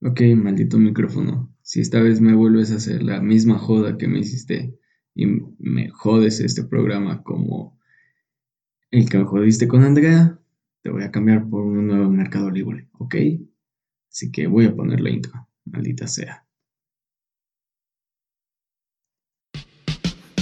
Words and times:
Ok, 0.00 0.20
maldito 0.36 0.78
micrófono. 0.78 1.52
Si 1.62 1.80
esta 1.80 2.00
vez 2.00 2.20
me 2.20 2.34
vuelves 2.34 2.70
a 2.70 2.76
hacer 2.76 3.02
la 3.02 3.20
misma 3.20 3.58
joda 3.58 3.98
que 3.98 4.06
me 4.06 4.20
hiciste 4.20 4.78
y 5.14 5.26
me 5.58 5.90
jodes 5.90 6.40
este 6.40 6.62
programa 6.64 7.22
como 7.24 7.78
el 8.90 9.08
que 9.08 9.22
jodiste 9.24 9.66
con 9.66 9.82
Andrea, 9.82 10.38
te 10.82 10.90
voy 10.90 11.02
a 11.02 11.10
cambiar 11.10 11.48
por 11.48 11.62
un 11.64 11.88
nuevo 11.88 12.08
Mercado 12.10 12.50
Libre, 12.50 12.88
¿ok? 12.92 13.16
Así 14.08 14.30
que 14.30 14.46
voy 14.46 14.66
a 14.66 14.74
poner 14.74 15.00
la 15.00 15.10
intro, 15.10 15.48
maldita 15.64 16.06
sea. 16.06 16.44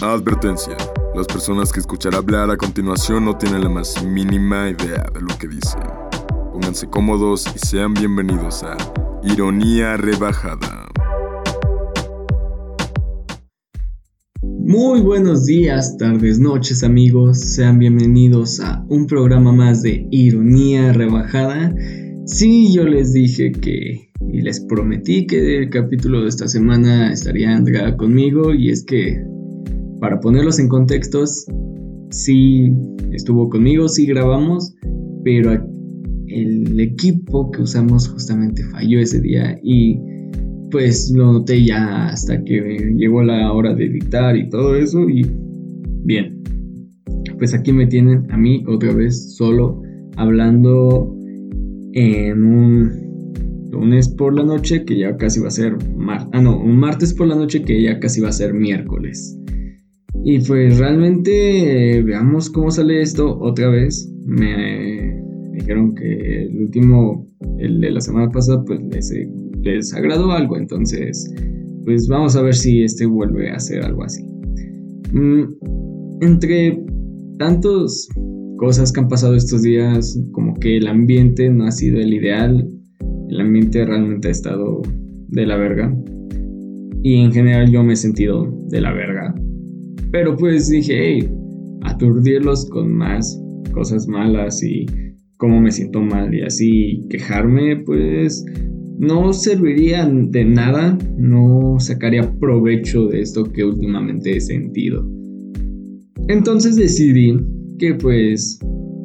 Advertencia. 0.03 0.77
Las 1.15 1.27
personas 1.27 1.73
que 1.73 1.81
escuchar 1.81 2.15
hablar 2.15 2.51
a 2.51 2.57
continuación 2.59 3.25
no 3.25 3.39
tienen 3.39 3.63
la 3.63 3.71
más 3.71 4.05
mínima 4.05 4.69
idea 4.69 5.07
de 5.15 5.23
lo 5.23 5.37
que 5.39 5.49
dicen. 5.49 6.06
Pónganse 6.57 6.87
cómodos 6.87 7.45
y 7.55 7.59
sean 7.59 7.93
bienvenidos 7.93 8.63
a 8.63 8.79
Ironía 9.23 9.99
Rebajada. 9.99 10.89
Muy 14.43 15.03
buenos 15.03 15.45
días, 15.45 15.99
tardes, 15.99 16.39
noches 16.39 16.83
amigos. 16.83 17.41
Sean 17.41 17.79
bienvenidos 17.79 18.61
a 18.61 18.83
un 18.89 19.07
programa 19.07 19.53
más 19.53 19.83
de 19.83 20.09
Ironía 20.11 20.95
Rebajada. 20.95 21.75
Sí, 22.25 22.73
yo 22.73 22.85
les 22.85 23.13
dije 23.13 23.53
que 23.53 24.09
y 24.33 24.41
les 24.41 24.59
prometí 24.61 25.27
que 25.27 25.59
el 25.59 25.69
capítulo 25.69 26.23
de 26.23 26.29
esta 26.29 26.49
semana 26.49 27.13
estaría 27.13 27.55
Andrea 27.55 27.95
conmigo 27.99 28.55
y 28.55 28.71
es 28.71 28.83
que 28.83 29.23
para 30.01 30.21
ponerlos 30.21 30.59
en 30.59 30.69
contextos, 30.69 31.45
sí 32.09 32.73
estuvo 33.13 33.51
conmigo, 33.51 33.91
sí 33.91 34.07
grabamos, 34.07 34.75
pero 35.23 35.76
el 36.29 36.79
equipo 36.81 37.51
que 37.51 37.63
usamos 37.63 38.09
justamente 38.09 38.63
falló 38.65 39.01
ese 39.01 39.21
día 39.21 39.59
y 39.63 39.99
pues 40.71 41.13
lo 41.15 41.33
noté 41.33 41.65
ya 41.65 42.09
hasta 42.09 42.43
que 42.45 42.93
llegó 42.97 43.23
la 43.23 43.53
hora 43.53 43.75
de 43.75 43.87
editar 43.87 44.37
y 44.37 44.49
todo 44.49 44.77
eso 44.77 45.09
y 45.09 45.27
bien. 46.05 46.43
Pues 47.39 47.55
aquí 47.55 47.73
me 47.73 47.87
tienen 47.87 48.31
a 48.31 48.37
mí 48.37 48.65
otra 48.67 48.93
vez 48.93 49.37
solo 49.37 49.83
hablando 50.17 51.15
en 51.93 52.45
un 52.45 53.71
lunes 53.71 54.09
por 54.09 54.35
la 54.35 54.45
noche 54.45 54.85
que 54.85 54.99
ya 54.99 55.17
casi 55.17 55.41
va 55.41 55.49
a 55.49 55.51
ser 55.51 55.77
mar 55.97 56.29
ah 56.33 56.41
no, 56.41 56.59
un 56.59 56.79
martes 56.79 57.13
por 57.13 57.27
la 57.27 57.35
noche 57.35 57.63
que 57.63 57.83
ya 57.83 57.99
casi 58.01 58.21
va 58.21 58.29
a 58.29 58.33
ser 58.33 58.55
miércoles. 58.55 59.39
Y 60.25 60.41
pues 60.41 60.79
realmente 60.79 62.03
veamos 62.03 62.51
cómo 62.51 62.71
sale 62.71 63.01
esto 63.01 63.39
otra 63.39 63.69
vez. 63.69 64.13
Me 64.25 64.96
dijeron 65.67 65.95
que 65.95 66.45
el 66.45 66.59
último, 66.59 67.27
el 67.59 67.81
de 67.81 67.91
la 67.91 68.01
semana 68.01 68.31
pasada, 68.31 68.65
pues 68.65 68.81
les, 68.93 69.13
les 69.63 69.95
agradó 69.95 70.31
algo. 70.33 70.57
Entonces, 70.57 71.35
pues 71.85 72.09
vamos 72.09 72.37
a 72.37 72.43
ver 72.43 72.55
si 72.55 72.83
este 72.83 73.07
vuelve 73.07 73.51
a 73.51 73.57
hacer 73.57 73.83
algo 73.85 74.05
así. 74.05 74.25
Mm, 75.13 75.45
entre 76.23 76.83
tantas 77.39 78.09
cosas 78.59 78.93
que 78.93 79.01
han 79.01 79.09
pasado 79.09 79.35
estos 79.35 79.63
días, 79.63 80.19
como 80.33 80.55
que 80.55 80.79
el 80.79 80.87
ambiente 80.87 81.51
no 81.51 81.67
ha 81.67 81.73
sido 81.73 81.99
el 81.99 82.15
ideal. 82.15 82.71
El 83.29 83.41
ambiente 83.41 83.85
realmente 83.85 84.29
ha 84.29 84.31
estado 84.31 84.83
de 85.29 85.47
la 85.47 85.57
verga. 85.57 85.95
Y 87.03 87.17
en 87.17 87.33
general 87.33 87.71
yo 87.71 87.83
me 87.83 87.93
he 87.93 87.97
sentido 87.97 88.53
de 88.69 88.81
la 88.81 88.93
verga 88.93 89.35
pero 90.17 90.37
pues 90.37 90.69
dije, 90.71 90.95
hey, 90.99 91.31
aturdirlos 91.83 92.69
con 92.71 92.91
más 92.91 93.39
cosas 93.73 94.07
malas 94.09 94.63
y 94.63 94.87
cómo 95.37 95.61
me 95.61 95.71
siento 95.71 96.01
mal 96.01 96.35
y 96.35 96.43
así 96.43 97.05
quejarme, 97.11 97.77
pues 97.77 98.45
no 98.99 99.33
serviría 99.33 100.07
de 100.07 100.45
nada, 100.45 100.99
no 101.17 101.77
sacaría 101.79 102.31
provecho 102.41 103.07
de 103.09 103.21
esto 103.21 103.45
que 103.45 103.65
últimamente 103.65 104.37
he 104.37 104.41
sentido. 104.41 105.07
Entonces 106.29 106.77
decidí 106.77 107.37
que 107.79 107.95
pues 107.95 108.59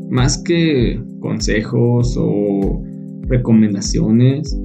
más 0.10 0.42
que 0.44 1.02
consejos 1.20 2.16
o 2.18 2.84
recomendaciones, 3.28 4.58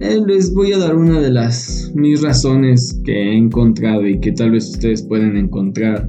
eh, 0.00 0.18
les 0.26 0.54
voy 0.54 0.72
a 0.72 0.78
dar 0.78 0.96
una 0.96 1.20
de 1.20 1.30
las 1.30 1.92
mis 1.94 2.22
razones 2.22 3.00
que 3.04 3.12
he 3.12 3.36
encontrado 3.36 4.06
y 4.06 4.20
que 4.20 4.32
tal 4.32 4.52
vez 4.52 4.70
ustedes 4.70 5.02
pueden 5.02 5.36
encontrar 5.36 6.08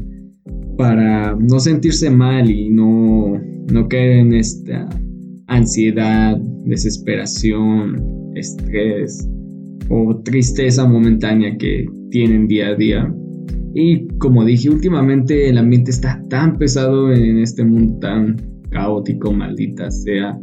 para 0.78 1.36
no 1.36 1.60
sentirse 1.60 2.10
mal 2.10 2.50
y 2.50 2.70
no, 2.70 3.34
no 3.72 3.88
caer 3.88 4.20
en 4.20 4.34
esta 4.34 4.88
ansiedad, 5.48 6.38
desesperación, 6.66 7.96
estrés 8.36 9.28
o 9.90 10.22
tristeza 10.24 10.88
momentánea 10.88 11.58
que 11.58 11.86
tienen 12.12 12.48
día 12.48 12.70
a 12.70 12.76
día. 12.76 13.14
Y 13.74 14.08
como 14.18 14.46
dije, 14.46 14.70
últimamente 14.70 15.50
el 15.50 15.58
ambiente 15.58 15.92
está 15.92 16.24
tan 16.30 16.58
pesado 16.58 17.12
en 17.14 17.40
este 17.40 17.64
mundo 17.64 17.98
tan 18.00 18.38
caótico, 18.72 19.32
maldita 19.32 19.90
sea. 19.92 20.40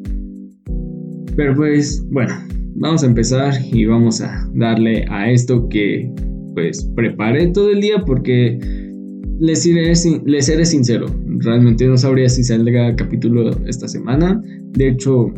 Pero 1.37 1.55
pues, 1.55 2.05
bueno, 2.11 2.35
vamos 2.77 3.03
a 3.03 3.07
empezar 3.07 3.55
y 3.73 3.85
vamos 3.85 4.21
a 4.21 4.49
darle 4.55 5.05
a 5.09 5.31
esto 5.31 5.69
que 5.69 6.11
pues 6.55 6.91
preparé 6.95 7.49
todo 7.49 7.71
el 7.71 7.81
día 7.81 8.03
porque 8.07 8.59
les 9.39 9.63
seré, 9.63 9.93
les 10.25 10.47
seré 10.47 10.65
sincero, 10.65 11.07
realmente 11.41 11.87
no 11.87 11.97
sabría 11.97 12.29
si 12.29 12.51
el 12.53 12.97
capítulo 12.97 13.51
esta 13.67 13.89
semana. 13.89 14.41
De 14.73 14.89
hecho, 14.89 15.33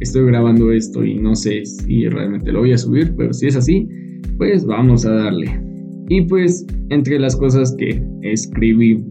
estoy 0.00 0.26
grabando 0.26 0.72
esto 0.72 1.04
y 1.04 1.18
no 1.18 1.34
sé 1.34 1.64
si 1.64 2.08
realmente 2.08 2.52
lo 2.52 2.60
voy 2.60 2.72
a 2.72 2.78
subir, 2.78 3.14
pero 3.16 3.32
si 3.32 3.46
es 3.48 3.56
así, 3.56 3.88
pues 4.36 4.64
vamos 4.64 5.04
a 5.04 5.12
darle. 5.12 5.60
Y 6.08 6.22
pues 6.22 6.66
entre 6.88 7.18
las 7.18 7.36
cosas 7.36 7.74
que 7.76 8.02
escribí 8.22 9.04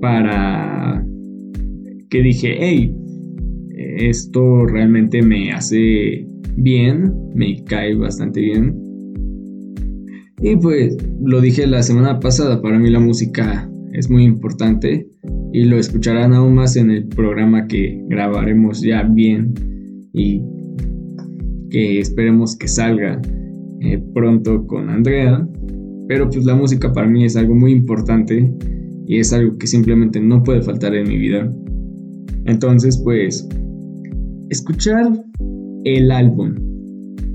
para 0.00 1.04
que 2.10 2.22
dije, 2.22 2.56
hey, 2.58 2.94
esto 3.96 4.66
realmente 4.66 5.22
me 5.22 5.50
hace 5.52 6.26
bien, 6.56 7.12
me 7.34 7.62
cae 7.64 7.94
bastante 7.94 8.40
bien. 8.40 8.80
Y 10.42 10.56
pues 10.56 10.96
lo 11.22 11.40
dije 11.40 11.66
la 11.66 11.82
semana 11.82 12.20
pasada, 12.20 12.60
para 12.60 12.78
mí 12.78 12.90
la 12.90 13.00
música 13.00 13.70
es 13.92 14.10
muy 14.10 14.24
importante 14.24 15.08
y 15.54 15.66
lo 15.66 15.78
escucharán 15.78 16.34
aún 16.34 16.56
más 16.56 16.74
en 16.74 16.90
el 16.90 17.06
programa 17.06 17.68
que 17.68 18.02
grabaremos 18.08 18.82
ya 18.82 19.04
bien 19.04 19.54
y 20.12 20.42
que 21.70 22.00
esperemos 22.00 22.56
que 22.56 22.66
salga 22.66 23.22
eh, 23.80 24.02
pronto 24.12 24.66
con 24.66 24.90
Andrea. 24.90 25.48
Pero 26.08 26.28
pues 26.28 26.44
la 26.44 26.56
música 26.56 26.92
para 26.92 27.06
mí 27.06 27.24
es 27.24 27.36
algo 27.36 27.54
muy 27.54 27.70
importante 27.70 28.52
y 29.06 29.18
es 29.20 29.32
algo 29.32 29.56
que 29.56 29.68
simplemente 29.68 30.18
no 30.18 30.42
puede 30.42 30.60
faltar 30.60 30.92
en 30.92 31.06
mi 31.06 31.18
vida. 31.18 31.48
Entonces 32.46 33.00
pues 33.04 33.48
escuchar 34.50 35.12
el 35.84 36.10
álbum. 36.10 36.56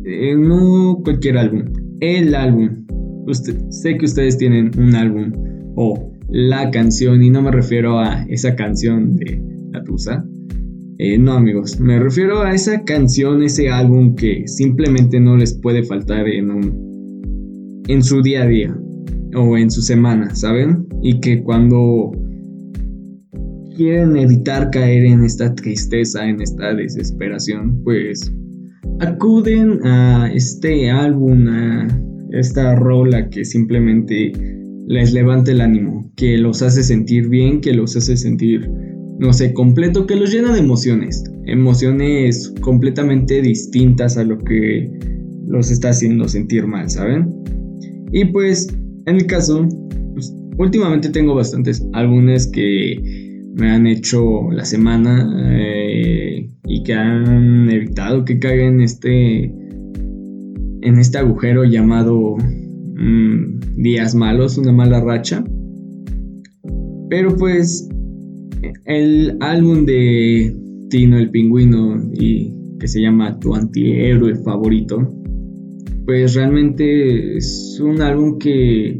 Eh, 0.03 0.35
no 0.35 0.99
cualquier 1.05 1.37
álbum, 1.37 1.63
el 2.01 2.35
álbum. 2.35 2.85
sé 3.69 3.97
que 3.97 4.05
ustedes 4.05 4.37
tienen 4.37 4.71
un 4.77 4.93
álbum 4.93 5.31
o 5.77 6.11
la 6.29 6.69
canción 6.71 7.23
y 7.23 7.29
no 7.29 7.41
me 7.41 7.51
refiero 7.51 7.99
a 7.99 8.23
esa 8.29 8.55
canción 8.55 9.15
de 9.15 9.41
La 9.71 9.83
Tusa. 9.83 10.25
Eh, 10.97 11.17
no 11.17 11.33
amigos, 11.33 11.79
me 11.79 11.97
refiero 11.97 12.41
a 12.41 12.53
esa 12.53 12.83
canción, 12.83 13.41
ese 13.41 13.69
álbum 13.69 14.15
que 14.15 14.47
simplemente 14.47 15.19
no 15.19 15.37
les 15.37 15.53
puede 15.53 15.83
faltar 15.83 16.27
en, 16.27 16.51
un, 16.51 17.83
en 17.87 18.03
su 18.03 18.21
día 18.21 18.43
a 18.43 18.47
día 18.47 18.77
o 19.33 19.57
en 19.57 19.71
su 19.71 19.81
semana, 19.81 20.35
¿saben? 20.35 20.87
Y 21.01 21.21
que 21.21 21.41
cuando 21.41 22.11
quieren 23.77 24.17
evitar 24.17 24.69
caer 24.71 25.05
en 25.05 25.23
esta 25.23 25.55
tristeza, 25.55 26.27
en 26.27 26.41
esta 26.41 26.73
desesperación, 26.73 27.81
pues 27.85 28.29
acuden 28.99 29.79
a 29.85 30.29
este 30.33 30.91
álbum, 30.91 31.47
a 31.47 31.87
esta 32.31 32.75
rola 32.75 33.29
que 33.29 33.45
simplemente 33.45 34.33
les 34.89 35.13
levanta 35.13 35.51
el 35.51 35.61
ánimo, 35.61 36.11
que 36.15 36.35
los 36.39 36.63
hace 36.63 36.81
sentir 36.81 37.29
bien, 37.29 37.61
que 37.61 37.73
los 37.73 37.95
hace 37.95 38.17
sentir, 38.17 38.67
no 39.19 39.31
sé, 39.33 39.53
completo, 39.53 40.07
que 40.07 40.15
los 40.15 40.33
llena 40.33 40.51
de 40.51 40.61
emociones, 40.61 41.23
emociones 41.45 42.51
completamente 42.61 43.39
distintas 43.43 44.17
a 44.17 44.23
lo 44.23 44.39
que 44.39 44.91
los 45.45 45.69
está 45.69 45.89
haciendo 45.91 46.27
sentir 46.27 46.65
mal, 46.65 46.89
¿saben? 46.89 47.31
Y 48.11 48.25
pues, 48.25 48.67
en 49.05 49.17
el 49.17 49.27
caso, 49.27 49.67
pues, 50.13 50.35
últimamente 50.57 51.09
tengo 51.09 51.35
bastantes 51.35 51.85
álbumes 51.93 52.47
que 52.47 53.43
me 53.53 53.69
han 53.69 53.85
hecho 53.85 54.49
la 54.51 54.65
semana 54.65 55.31
eh, 55.51 56.49
y 56.65 56.81
que 56.81 56.93
han 56.93 57.69
evitado 57.69 58.25
que 58.25 58.39
caiga 58.39 58.65
en 58.65 58.81
este 58.81 59.53
en 60.81 60.97
este 60.97 61.17
agujero 61.17 61.65
llamado 61.65 62.37
mm, 62.99 63.81
días 63.81 64.13
malos, 64.13 64.57
una 64.57 64.71
mala 64.71 65.01
racha. 65.01 65.43
Pero 67.09 67.35
pues 67.35 67.87
el 68.85 69.37
álbum 69.39 69.85
de 69.85 70.55
Tino 70.89 71.17
el 71.17 71.31
Pingüino 71.31 72.11
y 72.13 72.53
que 72.79 72.87
se 72.87 73.01
llama 73.01 73.39
Tu 73.39 73.55
antihéroe 73.55 74.35
favorito 74.43 75.19
pues 76.09 76.33
realmente 76.33 77.37
es 77.37 77.79
un 77.79 78.01
álbum 78.01 78.39
que 78.39 78.99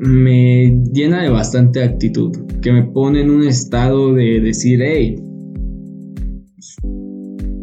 me 0.00 0.82
llena 0.92 1.22
de 1.22 1.30
bastante 1.30 1.82
actitud, 1.82 2.30
que 2.60 2.70
me 2.70 2.82
pone 2.82 3.22
en 3.22 3.30
un 3.30 3.42
estado 3.44 4.12
de 4.12 4.42
decir, 4.42 4.80
hey, 4.82 5.16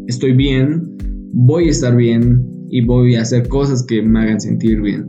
estoy 0.08 0.32
bien, 0.32 0.96
voy 1.32 1.68
a 1.68 1.70
estar 1.70 1.94
bien 1.94 2.49
y 2.70 2.84
voy 2.84 3.16
a 3.16 3.22
hacer 3.22 3.48
cosas 3.48 3.84
que 3.84 4.02
me 4.02 4.20
hagan 4.20 4.40
sentir 4.40 4.80
bien. 4.80 5.06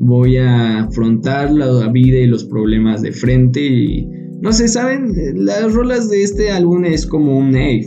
Voy 0.00 0.36
a 0.36 0.84
afrontar 0.84 1.52
la 1.52 1.88
vida 1.88 2.18
y 2.18 2.26
los 2.26 2.44
problemas 2.44 3.02
de 3.02 3.12
frente 3.12 3.64
y 3.64 4.08
no 4.40 4.52
sé, 4.52 4.68
saben, 4.68 5.12
las 5.36 5.72
rolas 5.72 6.10
de 6.10 6.22
este 6.22 6.50
álbum 6.50 6.84
es 6.84 7.06
como 7.06 7.38
un 7.38 7.54
hey, 7.56 7.86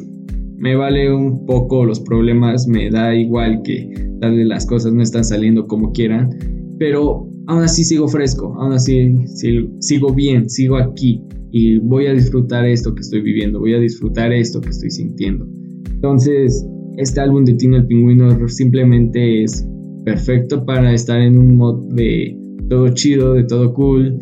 me 0.57 0.75
vale 0.75 1.13
un 1.13 1.45
poco 1.45 1.85
los 1.85 1.99
problemas, 1.99 2.67
me 2.67 2.89
da 2.89 3.13
igual 3.13 3.61
que 3.63 3.89
tal 4.21 4.47
las 4.47 4.65
cosas 4.65 4.93
no 4.93 5.03
están 5.03 5.23
saliendo 5.23 5.67
como 5.67 5.91
quieran, 5.91 6.29
pero 6.79 7.29
aún 7.47 7.63
así 7.63 7.83
sigo 7.83 8.07
fresco, 8.07 8.55
aún 8.59 8.73
así 8.73 9.15
sigo 9.79 10.13
bien, 10.13 10.49
sigo 10.49 10.77
aquí 10.77 11.21
y 11.51 11.77
voy 11.77 12.07
a 12.07 12.13
disfrutar 12.13 12.65
esto 12.65 12.95
que 12.95 13.01
estoy 13.01 13.21
viviendo, 13.21 13.59
voy 13.59 13.75
a 13.75 13.79
disfrutar 13.79 14.33
esto 14.33 14.59
que 14.59 14.69
estoy 14.69 14.89
sintiendo. 14.89 15.47
Entonces, 15.91 16.65
este 16.97 17.21
álbum 17.21 17.45
de 17.45 17.53
Tino 17.53 17.77
el 17.77 17.87
Pingüino 17.87 18.47
simplemente 18.49 19.43
es 19.43 19.67
perfecto 20.03 20.65
para 20.65 20.93
estar 20.93 21.19
en 21.21 21.37
un 21.37 21.55
mod 21.55 21.93
de 21.93 22.35
todo 22.69 22.89
chido, 22.89 23.33
de 23.33 23.43
todo 23.43 23.73
cool. 23.73 24.19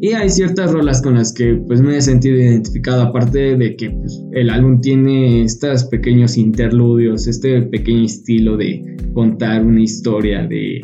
Y 0.00 0.08
hay 0.08 0.28
ciertas 0.28 0.70
rolas 0.70 1.00
con 1.00 1.14
las 1.14 1.32
que 1.32 1.54
pues 1.66 1.80
me 1.80 1.96
he 1.96 2.00
sentido 2.00 2.36
identificado, 2.36 3.02
aparte 3.02 3.56
de 3.56 3.76
que 3.76 3.90
pues, 3.90 4.22
el 4.32 4.50
álbum 4.50 4.80
tiene 4.80 5.42
estos 5.42 5.84
pequeños 5.84 6.36
interludios, 6.36 7.26
este 7.26 7.62
pequeño 7.62 8.04
estilo 8.04 8.56
de 8.56 8.96
contar 9.14 9.64
una 9.64 9.80
historia, 9.80 10.46
de 10.46 10.82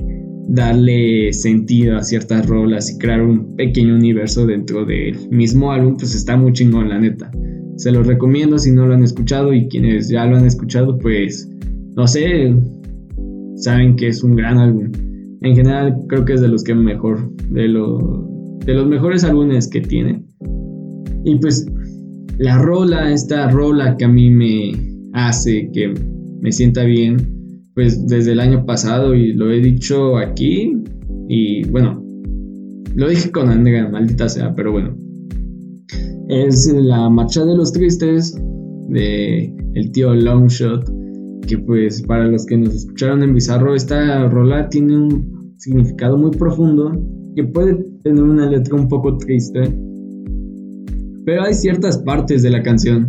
darle 0.49 1.33
sentido 1.33 1.97
a 1.97 2.03
ciertas 2.03 2.47
rolas 2.47 2.91
y 2.91 2.99
crear 2.99 3.23
un 3.23 3.55
pequeño 3.57 3.95
universo 3.95 4.47
dentro 4.47 4.85
del 4.85 5.17
mismo 5.31 5.71
álbum, 5.71 5.97
pues 5.97 6.15
está 6.15 6.37
muy 6.37 6.53
chingón 6.53 6.89
la 6.89 6.99
neta. 6.99 7.31
Se 7.81 7.91
los 7.91 8.07
recomiendo 8.07 8.59
si 8.59 8.73
no 8.73 8.87
lo 8.87 8.93
han 8.93 9.03
escuchado 9.03 9.55
y 9.55 9.67
quienes 9.67 10.11
ya 10.11 10.27
lo 10.27 10.37
han 10.37 10.45
escuchado, 10.45 10.99
pues 10.99 11.51
no 11.97 12.07
sé, 12.07 12.55
saben 13.57 13.97
que 13.97 14.09
es 14.09 14.23
un 14.23 14.37
gran 14.37 14.59
álbum. 14.59 14.93
En 15.41 15.57
general 15.57 15.97
creo 16.07 16.27
que 16.27 16.35
es 16.35 16.43
de 16.43 16.49
los 16.49 16.63
que 16.63 16.75
mejor, 16.75 17.35
de, 17.49 17.63
de 17.63 18.75
los 18.75 18.87
mejores 18.87 19.25
álbumes 19.25 19.67
que 19.67 19.81
tiene. 19.81 20.23
Y 21.25 21.37
pues 21.37 21.67
la 22.37 22.59
rola, 22.59 23.11
esta 23.15 23.49
rola 23.49 23.97
que 23.97 24.05
a 24.05 24.09
mí 24.09 24.31
me 24.31 24.73
hace 25.15 25.71
que 25.73 25.95
me 26.43 26.53
sienta 26.53 26.85
bien, 26.85 27.17
pues 27.75 28.07
desde 28.07 28.33
el 28.33 28.41
año 28.41 28.67
pasado 28.67 29.15
y 29.15 29.33
lo 29.33 29.51
he 29.51 29.61
dicho 29.63 30.19
aquí 30.19 30.71
y 31.31 31.67
bueno, 31.71 32.05
lo 32.95 33.09
dije 33.09 33.31
con 33.31 33.49
Andrea, 33.49 33.89
maldita 33.89 34.29
sea, 34.29 34.55
pero 34.55 34.71
bueno, 34.71 34.99
es 36.31 36.73
la 36.73 37.11
marcha 37.11 37.45
de 37.45 37.57
los 37.57 37.73
tristes 37.73 38.41
de 38.89 39.53
el 39.75 39.91
tío 39.91 40.15
Longshot 40.15 40.89
que 41.47 41.59
pues 41.59 42.03
para 42.03 42.29
los 42.29 42.47
que 42.47 42.57
nos 42.57 42.73
escucharon 42.73 43.25
en 43.25 43.35
Bizarro 43.35 43.75
esta 43.75 44.29
rola 44.29 44.69
tiene 44.69 44.97
un 44.97 45.55
significado 45.59 46.17
muy 46.17 46.31
profundo 46.31 46.93
que 47.35 47.43
puede 47.45 47.85
tener 48.05 48.23
una 48.23 48.49
letra 48.49 48.77
un 48.77 48.87
poco 48.87 49.19
triste 49.19 49.77
pero 51.25 51.43
hay 51.43 51.55
ciertas 51.55 51.99
partes 51.99 52.43
de 52.43 52.51
la 52.51 52.63
canción 52.63 53.09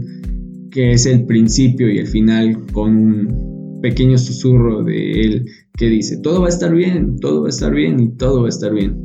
que 0.71 0.91
es 0.91 1.05
el 1.05 1.25
principio 1.25 1.91
y 1.91 1.99
el 1.99 2.07
final 2.07 2.65
con 2.73 2.95
un 2.95 3.79
pequeño 3.83 4.17
susurro 4.17 4.83
de 4.83 5.11
él 5.11 5.45
que 5.77 5.89
dice 5.89 6.17
todo 6.23 6.41
va 6.41 6.47
a 6.47 6.49
estar 6.49 6.73
bien, 6.73 7.17
todo 7.19 7.41
va 7.41 7.47
a 7.47 7.49
estar 7.49 7.71
bien 7.71 7.99
y 7.99 8.09
todo 8.17 8.41
va 8.41 8.47
a 8.47 8.49
estar 8.49 8.73
bien 8.73 8.97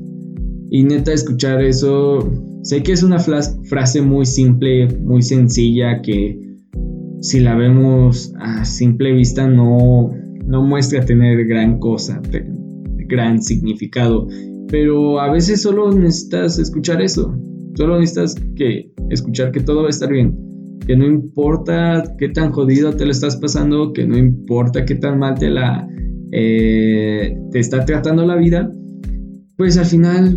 y 0.70 0.84
neta 0.84 1.12
escuchar 1.12 1.62
eso 1.62 2.30
Sé 2.66 2.82
que 2.82 2.90
es 2.90 3.04
una 3.04 3.20
frase 3.20 4.02
muy 4.02 4.26
simple, 4.26 4.88
muy 4.98 5.22
sencilla, 5.22 6.02
que 6.02 6.36
si 7.20 7.38
la 7.38 7.54
vemos 7.54 8.34
a 8.40 8.64
simple 8.64 9.12
vista 9.12 9.46
no, 9.46 10.10
no 10.46 10.64
muestra 10.64 11.04
tener 11.04 11.46
gran 11.46 11.78
cosa, 11.78 12.20
gran 13.08 13.40
significado. 13.40 14.26
Pero 14.66 15.20
a 15.20 15.30
veces 15.30 15.62
solo 15.62 15.92
necesitas 15.92 16.58
escuchar 16.58 17.00
eso. 17.00 17.40
Solo 17.76 18.00
necesitas 18.00 18.34
que 18.56 18.90
escuchar 19.10 19.52
que 19.52 19.60
todo 19.60 19.82
va 19.82 19.86
a 19.86 19.90
estar 19.90 20.10
bien. 20.10 20.36
Que 20.88 20.96
no 20.96 21.06
importa 21.06 22.16
qué 22.18 22.30
tan 22.30 22.50
jodido 22.50 22.94
te 22.94 23.04
lo 23.04 23.12
estás 23.12 23.36
pasando, 23.36 23.92
que 23.92 24.08
no 24.08 24.18
importa 24.18 24.84
qué 24.84 24.96
tan 24.96 25.20
mal 25.20 25.38
te 25.38 25.50
la 25.50 25.86
eh, 26.32 27.38
te 27.52 27.60
está 27.60 27.84
tratando 27.84 28.26
la 28.26 28.34
vida, 28.34 28.68
pues 29.56 29.78
al 29.78 29.86
final 29.86 30.36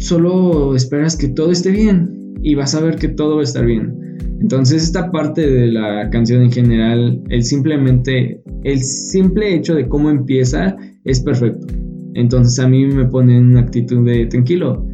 solo 0.00 0.74
esperas 0.74 1.16
que 1.16 1.28
todo 1.28 1.52
esté 1.52 1.70
bien 1.70 2.34
y 2.42 2.54
vas 2.54 2.74
a 2.74 2.80
ver 2.80 2.96
que 2.96 3.08
todo 3.08 3.36
va 3.36 3.40
a 3.42 3.44
estar 3.44 3.64
bien. 3.64 3.94
Entonces 4.40 4.82
esta 4.82 5.10
parte 5.10 5.48
de 5.48 5.66
la 5.70 6.08
canción 6.10 6.42
en 6.42 6.50
general, 6.50 7.22
el 7.28 7.42
simplemente, 7.44 8.42
el 8.64 8.78
simple 8.80 9.54
hecho 9.54 9.74
de 9.74 9.86
cómo 9.86 10.10
empieza 10.10 10.76
es 11.04 11.20
perfecto. 11.20 11.66
Entonces 12.14 12.58
a 12.58 12.68
mí 12.68 12.86
me 12.86 13.04
pone 13.04 13.36
en 13.36 13.48
una 13.48 13.60
actitud 13.60 14.04
de 14.04 14.26
tranquilo. 14.26 14.86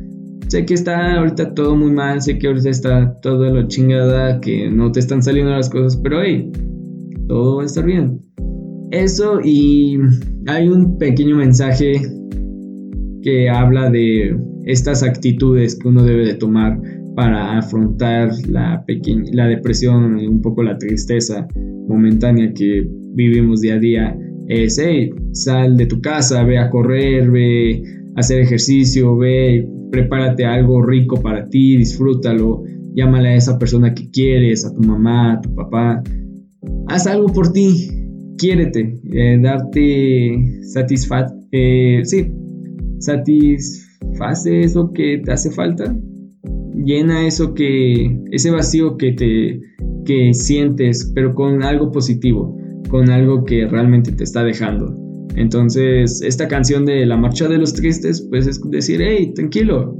Sé 0.49 0.64
que 0.64 0.75
está 0.75 1.14
ahorita 1.14 1.55
todo 1.55 1.76
muy 1.76 1.93
mal, 1.93 2.20
sé 2.20 2.38
que 2.38 2.49
ahorita 2.49 2.69
está 2.69 3.20
todo 3.20 3.53
lo 3.53 3.67
chingada, 3.69 4.41
que 4.41 4.70
no 4.70 4.93
te 4.93 5.00
están 5.00 5.23
saliendo 5.23 5.53
las 5.53 5.70
cosas, 5.70 5.97
pero 6.03 6.23
hey, 6.23 6.50
todo 7.29 7.56
va 7.56 7.62
a 7.62 7.67
estar 7.67 7.85
bien. 7.85 8.20
Eso 8.91 9.41
y 9.43 9.99
hay 10.47 10.69
un 10.69 10.99
pequeño 10.99 11.37
mensaje 11.37 12.00
que 13.23 13.49
habla 13.49 13.91
de 13.91 14.37
estas 14.66 15.02
actitudes 15.02 15.76
que 15.76 15.88
uno 15.88 16.04
debe 16.04 16.26
de 16.26 16.34
tomar 16.34 16.78
para 17.14 17.56
afrontar 17.56 18.30
la, 18.48 18.84
la 19.32 19.46
depresión 19.46 20.18
y 20.20 20.26
un 20.26 20.42
poco 20.42 20.62
la 20.62 20.76
tristeza 20.76 21.48
momentánea 21.88 22.52
que 22.52 22.86
vivimos 23.14 23.62
día 23.62 23.74
a 23.74 23.78
día 23.78 24.18
es, 24.48 24.78
hey, 24.78 25.10
sal 25.32 25.76
de 25.76 25.86
tu 25.86 26.00
casa, 26.00 26.44
ve 26.44 26.58
a 26.58 26.68
correr, 26.68 27.30
ve 27.30 27.82
a 28.16 28.20
hacer 28.20 28.40
ejercicio, 28.40 29.16
ve, 29.16 29.66
prepárate 29.90 30.44
algo 30.44 30.82
rico 30.82 31.22
para 31.22 31.48
ti, 31.48 31.76
disfrútalo, 31.76 32.62
llámale 32.94 33.30
a 33.30 33.36
esa 33.36 33.58
persona 33.58 33.94
que 33.94 34.10
quieres, 34.10 34.64
a 34.64 34.74
tu 34.74 34.82
mamá, 34.82 35.34
a 35.34 35.40
tu 35.40 35.54
papá, 35.54 36.02
haz 36.88 37.06
algo 37.06 37.28
por 37.28 37.52
ti, 37.52 37.88
quiérete, 38.36 39.00
eh, 39.12 39.38
darte 39.40 40.60
satisfat, 40.62 41.31
eh, 41.52 42.00
sí, 42.05 42.31
satis 42.98 43.85
Hace 44.20 44.60
eso 44.60 44.93
que 44.93 45.22
te 45.24 45.32
hace 45.32 45.50
falta, 45.50 45.96
llena 46.84 47.26
eso 47.26 47.55
que, 47.55 48.19
ese 48.31 48.50
vacío 48.50 48.96
que 48.96 49.12
te 49.12 49.60
que 50.05 50.32
sientes, 50.32 51.12
pero 51.15 51.34
con 51.34 51.62
algo 51.62 51.91
positivo, 51.91 52.56
con 52.88 53.10
algo 53.10 53.44
que 53.44 53.67
realmente 53.67 54.12
te 54.12 54.24
está 54.24 54.44
dejando. 54.44 54.96
Entonces, 55.34 56.22
esta 56.22 56.48
canción 56.48 56.86
de 56.86 57.05
La 57.05 57.17
Marcha 57.17 57.48
de 57.48 57.58
los 57.58 57.74
Tristes, 57.74 58.26
pues 58.31 58.46
es 58.46 58.60
decir, 58.70 59.00
hey, 59.03 59.32
tranquilo. 59.34 59.94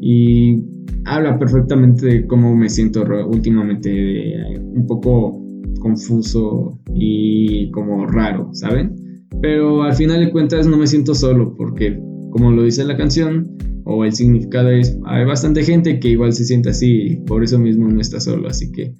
Y 0.00 0.64
habla 1.04 1.38
perfectamente 1.38 2.06
de 2.06 2.26
cómo 2.26 2.56
me 2.56 2.68
siento 2.68 3.04
últimamente, 3.28 4.34
un 4.58 4.86
poco 4.86 5.40
confuso 5.78 6.80
y 6.94 7.70
como 7.70 8.06
raro, 8.06 8.48
¿saben? 8.52 8.96
Pero 9.40 9.82
al 9.82 9.94
final 9.94 10.24
de 10.24 10.32
cuentas 10.32 10.66
no 10.66 10.76
me 10.76 10.86
siento 10.86 11.14
solo 11.14 11.54
porque 11.56 12.00
como 12.32 12.50
lo 12.50 12.64
dice 12.64 12.84
la 12.84 12.96
canción, 12.96 13.56
o 13.84 14.04
el 14.04 14.12
significado 14.12 14.70
es, 14.70 14.98
hay 15.06 15.24
bastante 15.24 15.62
gente 15.62 16.00
que 16.00 16.08
igual 16.08 16.32
se 16.32 16.44
siente 16.44 16.70
así 16.70 17.02
y 17.02 17.16
por 17.16 17.44
eso 17.44 17.58
mismo 17.58 17.88
no 17.88 18.00
está 18.00 18.20
solo, 18.20 18.48
así 18.48 18.72
que 18.72 18.94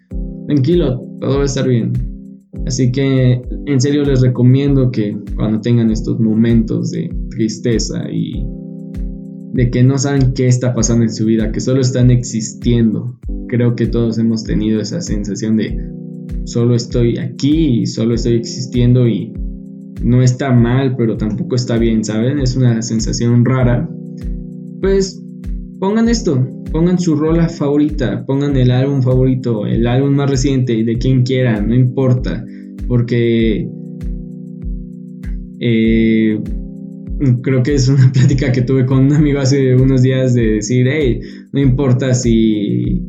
tranquilo, 0.47 1.03
todo 1.21 1.37
va 1.37 1.43
a 1.43 1.47
estar 1.47 1.67
bien. 1.67 1.93
Así 2.67 2.93
que 2.93 3.43
en 3.67 3.81
serio 3.81 4.05
les 4.05 4.21
recomiendo 4.21 4.91
que 4.91 5.17
cuando 5.35 5.61
tengan 5.61 5.91
estos 5.91 6.21
momentos 6.21 6.91
de 6.91 7.11
tristeza 7.31 8.05
y 8.11 8.45
de 9.55 9.71
que 9.71 9.83
no 9.83 9.99
saben 9.99 10.33
qué 10.35 10.47
está 10.47 10.75
pasando 10.75 11.05
en 11.05 11.13
su 11.13 11.27
vida, 11.27 11.53
que 11.53 11.61
solo 11.61 11.81
están 11.81 12.11
existiendo, 12.11 13.19
creo 13.49 13.75
que 13.75 13.87
todos 13.87 14.19
hemos 14.19 14.45
tenido 14.45 14.81
esa 14.81 15.01
sensación 15.01 15.57
de 15.57 15.77
solo 16.45 16.75
estoy 16.75 17.19
aquí 17.19 17.81
y 17.81 17.87
solo 17.87 18.15
estoy 18.15 18.35
existiendo 18.35 19.09
y 19.09 19.33
no 20.03 20.23
está 20.23 20.51
mal, 20.53 20.97
pero 20.97 21.17
tampoco 21.17 21.57
está 21.57 21.79
bien, 21.79 22.05
¿saben? 22.05 22.39
Es 22.39 22.57
una 22.57 22.83
sensación 22.83 23.45
rara. 23.45 23.89
Pues 24.81 25.23
pongan 25.79 26.09
esto, 26.09 26.47
pongan 26.73 26.99
su 26.99 27.17
rola 27.17 27.49
favorita, 27.49 28.25
pongan 28.27 28.57
el 28.57 28.71
álbum 28.71 29.03
favorito, 29.03 29.67
el 29.67 29.87
álbum 29.87 30.15
más 30.15 30.31
reciente, 30.31 30.83
de 30.85 30.99
quien 30.99 31.23
quieran, 31.23 31.69
no 31.69 31.75
importa, 31.75 32.45
porque 32.89 33.69
eh, 35.61 36.41
creo 37.43 37.63
que 37.63 37.75
es 37.75 37.89
una 37.89 38.11
plática 38.13 38.53
que 38.53 38.63
tuve 38.63 38.87
con 38.87 39.07
un 39.07 39.13
amigo 39.13 39.41
hace 39.41 39.75
unos 39.75 40.03
días 40.03 40.35
de 40.35 40.55
decir, 40.55 40.87
hey, 40.89 41.21
no 41.53 41.61
importa 41.61 42.15
si 42.15 43.03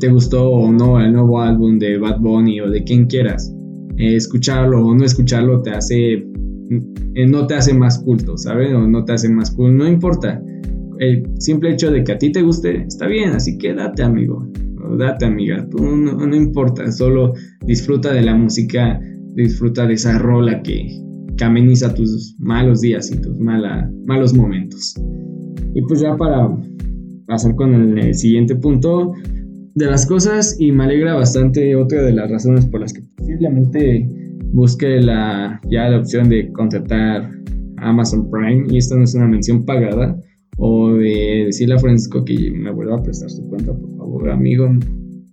te 0.00 0.08
gustó 0.08 0.50
o 0.50 0.72
no 0.72 1.00
el 1.00 1.12
nuevo 1.12 1.40
álbum 1.40 1.78
de 1.78 1.98
Bad 1.98 2.20
Bunny 2.20 2.60
o 2.60 2.70
de 2.70 2.84
quien 2.84 3.06
quieras, 3.06 3.54
eh, 3.98 4.16
escucharlo 4.16 4.86
o 4.86 4.94
no 4.94 5.04
escucharlo 5.04 5.60
te 5.62 5.70
hace 5.70 6.24
eh, 7.18 7.26
no 7.26 7.46
te 7.46 7.54
hace 7.54 7.74
más 7.74 7.98
culto, 7.98 8.36
¿sabes? 8.36 8.72
O 8.72 8.86
no 8.86 9.04
te 9.04 9.12
hace 9.12 9.28
más 9.28 9.50
cool, 9.50 9.76
no 9.76 9.88
importa. 9.88 10.42
El 10.98 11.24
simple 11.38 11.72
hecho 11.72 11.90
de 11.90 12.04
que 12.04 12.12
a 12.12 12.18
ti 12.18 12.30
te 12.30 12.42
guste, 12.42 12.82
está 12.82 13.06
bien, 13.06 13.30
así 13.30 13.56
que 13.58 13.74
date, 13.74 14.02
amigo. 14.02 14.46
Date, 14.98 15.26
amiga. 15.26 15.66
Tú 15.70 15.78
no, 15.78 16.34
importa, 16.34 16.90
solo 16.92 17.34
disfruta 17.66 18.12
de 18.12 18.22
la 18.22 18.34
música, 18.34 19.00
disfruta 19.34 19.86
de 19.86 19.94
esa 19.94 20.18
rola 20.18 20.62
que, 20.62 20.88
que 21.36 21.44
ameniza 21.44 21.94
tus 21.94 22.36
malos 22.38 22.80
días 22.80 23.10
y 23.10 23.20
tus 23.20 23.36
malos 23.38 24.34
momentos. 24.34 24.94
Y 25.74 25.82
pues 25.82 26.00
ya 26.00 26.16
para 26.16 26.48
pasar 27.26 27.54
con 27.54 27.98
el 27.98 28.14
siguiente 28.14 28.56
punto, 28.56 29.12
de 29.78 29.86
las 29.86 30.06
cosas 30.06 30.56
y 30.58 30.72
me 30.72 30.84
alegra 30.84 31.14
bastante 31.14 31.76
otra 31.76 32.02
de 32.02 32.12
las 32.12 32.28
razones 32.28 32.66
por 32.66 32.80
las 32.80 32.92
que 32.92 33.00
posiblemente 33.16 34.08
busque 34.52 35.00
la, 35.00 35.60
ya 35.70 35.88
la 35.88 35.98
opción 35.98 36.28
de 36.28 36.50
contratar 36.52 37.30
Amazon 37.76 38.28
Prime 38.28 38.66
y 38.70 38.78
esto 38.78 38.96
no 38.96 39.04
es 39.04 39.14
una 39.14 39.28
mención 39.28 39.64
pagada 39.64 40.20
o 40.56 40.94
de 40.94 41.44
decirle 41.46 41.76
a 41.76 41.78
Francisco 41.78 42.24
que 42.24 42.50
me 42.50 42.72
vuelva 42.72 42.96
a 42.96 43.02
prestar 43.02 43.30
su 43.30 43.46
cuenta 43.48 43.72
por 43.72 43.96
favor 43.96 44.30
amigo 44.30 44.68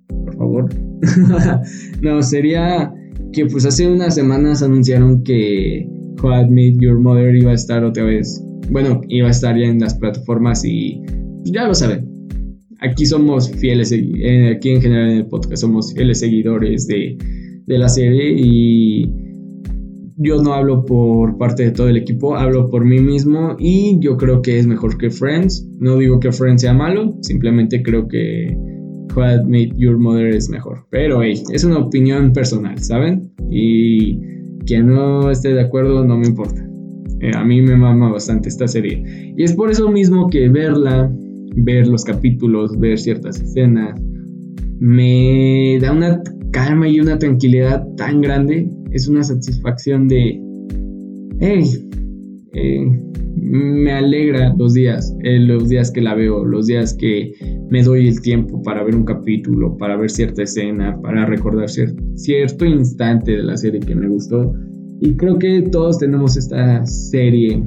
por 0.08 0.38
favor. 0.38 0.70
No 2.02 2.22
sería 2.22 2.94
que 3.34 3.48
pues 3.48 3.66
hace 3.66 3.88
unas 3.92 4.14
semanas 4.14 4.62
anunciaron 4.62 5.24
que 5.24 5.88
How 6.22 6.48
Your 6.80 7.00
Mother 7.00 7.36
iba 7.36 7.52
a 7.52 7.56
estar 7.56 7.84
otra 7.84 8.04
vez 8.04 8.44
bueno 8.70 9.02
iba 9.10 9.28
a 9.28 9.32
estar 9.32 9.58
ya 9.58 9.66
en 9.66 9.80
las 9.80 9.96
plataformas 9.96 10.64
y 10.64 11.02
pues, 11.42 11.52
ya 11.52 11.68
lo 11.68 11.74
saben 11.74 12.15
aquí 12.80 13.06
somos 13.06 13.52
fieles, 13.52 13.92
aquí 13.92 14.70
en 14.70 14.82
general 14.82 15.12
en 15.12 15.18
el 15.18 15.28
podcast 15.28 15.62
somos 15.62 15.94
fieles 15.94 16.20
seguidores 16.20 16.88
de, 16.88 17.18
la 17.68 17.90
serie 17.90 18.36
y 18.38 19.12
yo 20.18 20.42
no 20.42 20.54
hablo 20.54 20.86
por 20.86 21.38
parte 21.38 21.64
de 21.64 21.72
todo 21.72 21.90
el 21.90 21.98
equipo, 21.98 22.36
hablo 22.36 22.70
por 22.70 22.86
mí 22.86 23.00
mismo 23.00 23.56
y 23.60 24.00
yo 24.00 24.18
creo 24.18 24.42
que 24.42 24.60
es 24.60 24.68
mejor 24.68 24.98
que 24.98 25.10
Friends. 25.10 25.68
No 25.80 25.98
digo 25.98 26.20
que 26.20 26.32
Friends 26.32 26.62
sea 26.62 26.74
malo, 26.74 27.18
simplemente 27.22 27.82
creo 27.82 28.08
que 28.08 28.56
How 29.16 29.44
Made 29.46 29.72
Your 29.78 29.98
Mother 29.98 30.28
es 30.28 30.50
mejor. 30.50 30.86
Pero 30.90 31.24
hey, 31.24 31.42
es 31.52 31.64
una 31.64 31.80
opinión 31.80 32.34
personal, 32.34 32.78
¿saben? 32.80 33.32
Y 33.50 34.20
quien 34.66 34.88
no 34.88 35.32
esté 35.32 35.54
de 35.54 35.62
acuerdo 35.62 36.06
no 36.06 36.18
me 36.18 36.28
importa. 36.28 36.66
Eh, 37.22 37.32
a 37.36 37.44
mí 37.44 37.62
me 37.62 37.76
mama 37.76 38.12
bastante 38.12 38.50
esta 38.50 38.68
serie. 38.68 39.34
Y 39.36 39.44
es 39.44 39.54
por 39.54 39.72
eso 39.72 39.90
mismo 39.90 40.30
que 40.30 40.50
verla 40.50 41.12
ver 41.58 41.88
los 41.88 42.04
capítulos, 42.04 42.78
ver 42.80 42.98
ciertas 42.98 43.40
escenas, 43.40 44.00
me 44.80 45.78
da 45.82 45.92
una 45.92 46.22
calma 46.52 46.88
y 46.88 47.00
una 47.00 47.18
tranquilidad 47.18 47.86
tan 47.98 48.22
grande. 48.22 48.70
Es 48.92 49.08
una 49.08 49.24
satisfacción 49.24 50.08
de, 50.08 50.40
hey, 51.40 51.64
eh, 52.54 52.86
me 53.36 53.92
alegra 53.92 54.54
los 54.58 54.74
días, 54.74 55.16
eh, 55.24 55.40
los 55.40 55.70
días 55.70 55.92
que 55.92 56.02
la 56.02 56.16
veo, 56.16 56.46
los 56.46 56.68
días 56.68 56.94
que 56.94 57.34
me 57.70 57.84
doy 57.84 58.08
el 58.08 58.22
tiempo 58.22 58.62
para 58.64 58.84
ver 58.84 58.96
un 58.96 59.04
capítulo, 59.04 59.76
para 59.78 59.98
ver 59.98 60.10
cierta 60.10 60.44
escena, 60.44 61.00
para 61.02 61.26
recordar 61.26 61.68
cierto 61.70 62.66
instante 62.66 63.32
de 63.34 63.44
la 63.44 63.58
serie 63.58 63.82
que 63.82 63.96
me 63.96 64.08
gustó. 64.08 64.54
Y 65.02 65.16
creo 65.16 65.38
que 65.38 65.62
todos 65.64 66.00
tenemos 66.00 66.38
esta 66.38 66.86
serie 66.86 67.64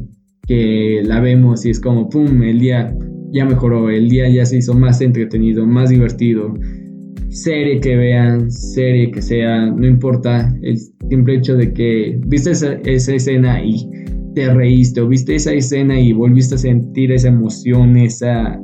que 0.47 1.03
la 1.05 1.21
vemos 1.21 1.67
y 1.67 1.71
es 1.71 1.81
como, 1.81 2.09
¡pum!, 2.09 2.43
el 2.43 2.59
día 2.59 2.97
ya 3.33 3.45
mejoró, 3.45 3.91
el 3.91 4.09
día 4.09 4.29
ya 4.29 4.45
se 4.45 4.59
hizo 4.59 4.75
más 4.75 5.01
entretenido, 5.01 5.67
más 5.67 5.91
divertido. 5.91 6.55
Serie 7.29 7.81
que 7.81 7.97
vean, 7.97 8.51
serie 8.51 9.11
que 9.11 9.21
sea, 9.21 9.67
no 9.67 9.87
importa 9.87 10.55
el 10.63 10.79
simple 11.11 11.37
hecho 11.37 11.57
de 11.57 11.73
que 11.73 12.19
viste 12.27 12.53
esa, 12.53 12.75
escena 12.85 13.63
y 13.63 13.89
te 14.35 14.53
reíste, 14.53 15.01
o 15.01 15.09
viste 15.09 15.35
esa 15.35 15.53
escena 15.53 16.01
y 16.01 16.13
volviste 16.13 16.55
a 16.55 16.59
sentir 16.59 17.13
esa 17.13 17.29
emoción, 17.29 17.97
esa, 17.97 18.59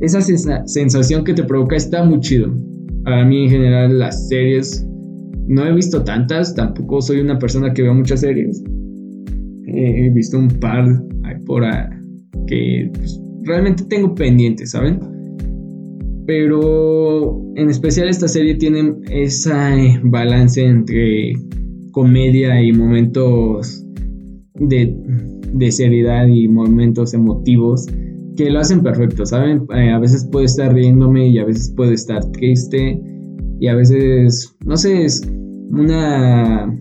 esa 0.00 0.20
sensación 0.66 1.24
que 1.24 1.34
te 1.34 1.42
provoca, 1.42 1.76
está 1.76 2.04
muy 2.04 2.20
chido. 2.20 2.54
A 3.06 3.24
mí 3.24 3.44
en 3.44 3.50
general 3.50 3.98
las 3.98 4.28
series, 4.28 4.86
no 5.48 5.66
he 5.66 5.74
visto 5.74 6.04
tantas, 6.04 6.54
tampoco 6.54 7.02
soy 7.02 7.20
una 7.20 7.38
persona 7.38 7.72
que 7.74 7.82
vea 7.82 7.92
muchas 7.92 8.20
series. 8.20 8.62
he 9.66 10.10
visto 10.10 10.38
un 10.38 10.48
par 10.48 10.86
por 11.46 11.64
que 12.46 12.90
pues, 12.94 13.20
realmente 13.44 13.84
tengo 13.84 14.14
pendientes, 14.14 14.70
¿saben? 14.70 15.00
Pero 16.26 17.42
en 17.56 17.68
especial 17.68 18.08
esta 18.08 18.28
serie 18.28 18.54
tiene 18.54 18.94
ese 19.10 20.00
balance 20.02 20.62
entre 20.62 21.34
comedia 21.92 22.60
y 22.62 22.72
momentos 22.72 23.84
de, 24.54 25.70
seriedad 25.70 26.26
y 26.26 26.48
momentos 26.48 27.14
emotivos 27.14 27.86
que 28.36 28.50
lo 28.50 28.58
hacen 28.58 28.82
perfecto, 28.82 29.24
¿saben? 29.24 29.66
Eh, 29.74 29.90
a 29.90 29.98
veces 29.98 30.28
puede 30.30 30.46
estar 30.46 30.74
riéndome 30.74 31.28
y 31.28 31.38
a 31.38 31.44
veces 31.44 31.72
puede 31.76 31.94
estar 31.94 32.24
triste 32.32 33.00
y 33.60 33.68
a 33.68 33.74
veces, 33.74 34.56
no 34.66 34.76
sé, 34.76 35.04
es 35.04 35.22
una 35.70 36.74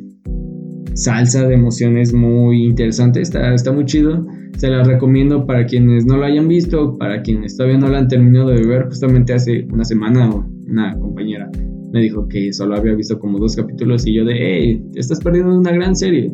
salsa 0.96 1.48
de 1.48 1.56
emociones 1.56 2.14
muy 2.14 2.66
interesante, 2.66 3.22
está, 3.22 3.54
está 3.54 3.72
muy 3.72 3.86
chido. 3.86 4.26
Se 4.58 4.70
la 4.70 4.84
recomiendo 4.84 5.46
para 5.46 5.66
quienes 5.66 6.06
no 6.06 6.18
lo 6.18 6.26
hayan 6.26 6.48
visto, 6.48 6.98
para 6.98 7.22
quienes 7.22 7.58
todavía 7.58 7.80
no 7.80 7.88
la 7.90 8.00
han 8.00 8.08
terminado 8.08 8.50
de 8.50 8.66
ver. 8.66 8.86
Justamente 8.86 9.34
hace 9.34 9.66
una 9.72 9.84
semana 9.84 10.30
una 10.68 10.98
compañera 11.00 11.50
me 11.94 12.02
dijo 12.02 12.28
que 12.28 12.52
solo 12.52 12.76
había 12.76 12.96
visto 12.96 13.20
como 13.20 13.38
dos 13.38 13.56
capítulos 13.56 14.06
y 14.08 14.16
yo 14.16 14.26
de, 14.26 14.34
hey, 14.36 14.84
estás 14.96 15.20
perdiendo 15.20 15.56
una 15.56 15.72
gran 15.72 15.96
serie. 15.96 16.34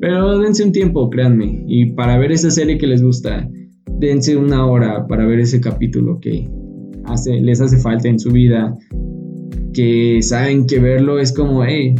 Pero 0.00 0.38
dense 0.38 0.62
un 0.62 0.70
tiempo, 0.70 1.08
créanme. 1.08 1.64
Y 1.66 1.92
para 1.92 2.18
ver 2.18 2.30
esa 2.30 2.50
serie 2.50 2.76
que 2.76 2.86
les 2.86 3.02
gusta, 3.02 3.48
dense 3.98 4.36
una 4.36 4.66
hora 4.66 5.06
para 5.06 5.24
ver 5.26 5.40
ese 5.40 5.62
capítulo 5.62 6.20
que 6.20 6.46
hace, 7.04 7.40
les 7.40 7.58
hace 7.58 7.78
falta 7.78 8.06
en 8.06 8.18
su 8.18 8.30
vida. 8.30 8.76
Que 9.72 10.20
saben 10.20 10.66
que 10.66 10.78
verlo 10.78 11.18
es 11.18 11.32
como, 11.32 11.64
hey, 11.64 11.94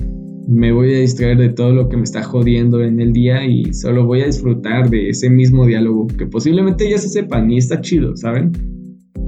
me 0.49 0.73
voy 0.73 0.95
a 0.95 1.01
distraer 1.01 1.37
de 1.37 1.51
todo 1.51 1.73
lo 1.73 1.91
que 1.91 1.99
me 1.99 2.05
está 2.05 2.23
jodiendo 2.23 2.83
en 2.83 3.01
el 3.01 3.13
día 3.13 3.45
y 3.45 3.71
solo 3.75 4.07
voy 4.07 4.23
a 4.23 4.27
disfrutar 4.27 4.89
de 4.89 5.11
ese 5.11 5.29
mismo 5.29 5.67
diálogo 5.67 6.07
que 6.07 6.27
posiblemente 6.27 6.89
ya 6.89 6.97
se 6.97 7.11
sepan 7.11 7.51
y 7.51 7.59
está 7.59 7.83
chido, 7.83 8.17
¿saben? 8.17 8.53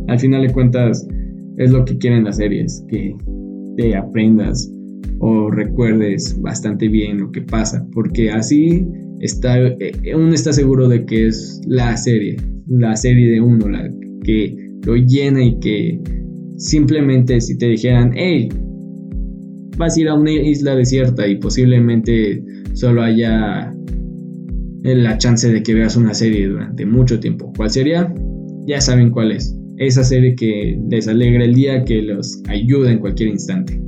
Al 0.09 0.19
final 0.19 0.47
de 0.47 0.53
cuentas 0.53 1.07
es 1.59 1.71
lo 1.73 1.85
que 1.85 1.99
quieren 1.99 2.25
las 2.25 2.39
series, 2.39 2.83
que 2.89 3.15
te 3.77 3.95
aprendas 3.95 4.73
o 5.19 5.51
recuerdes 5.51 6.41
bastante 6.41 6.89
bien 6.89 7.19
lo 7.19 7.31
que 7.31 7.43
pasa, 7.43 7.87
porque 7.93 8.31
así 8.31 8.87
está, 9.21 9.59
eh, 9.59 9.93
uno 10.15 10.33
está 10.33 10.55
seguro 10.55 10.89
de 10.89 11.05
que 11.05 11.27
es 11.27 11.61
la 11.67 11.99
serie, 11.99 12.39
la 12.67 12.97
serie 12.97 13.31
de 13.31 13.43
uno, 13.43 13.69
la 13.69 13.91
que 14.25 14.57
lo 14.87 14.97
llena 14.97 15.45
y 15.45 15.59
que 15.61 16.01
simplemente 16.57 17.43
si 17.43 17.59
te 17.59 17.67
dijeran, 17.67 18.13
hey, 18.15 18.49
vas 19.77 19.97
a 19.97 20.01
ir 20.01 20.09
a 20.09 20.15
una 20.15 20.33
isla 20.33 20.75
desierta 20.75 21.27
y 21.27 21.37
posiblemente 21.37 22.43
solo 22.75 23.03
haya 23.03 23.75
la 24.83 25.19
chance 25.19 25.53
de 25.53 25.63
que 25.63 25.75
veas 25.75 25.97
una 25.97 26.15
serie 26.15 26.49
durante 26.49 26.87
mucho 26.87 27.21
tiempo. 27.21 27.53
¿Cuál 27.57 27.71
sería? 27.71 28.13
Ya 28.67 28.81
saben 28.81 29.11
cuál 29.11 29.33
es. 29.33 29.57
Esa 29.77 30.05
serie 30.05 30.35
que 30.35 30.79
les 30.89 31.09
alegra 31.09 31.45
el 31.45 31.55
día, 31.55 31.85
que 31.85 32.03
los 32.03 32.43
ayuda 32.49 32.91
en 32.91 32.99
cualquier 32.99 33.31
instante. 33.31 33.81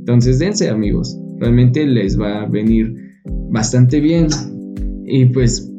Entonces 0.00 0.38
dense 0.38 0.68
amigos, 0.68 1.16
realmente 1.38 1.86
les 1.86 2.18
va 2.18 2.42
a 2.42 2.48
venir 2.48 2.94
bastante 3.50 4.00
bien. 4.00 4.28
Y 5.06 5.26
pues 5.26 5.70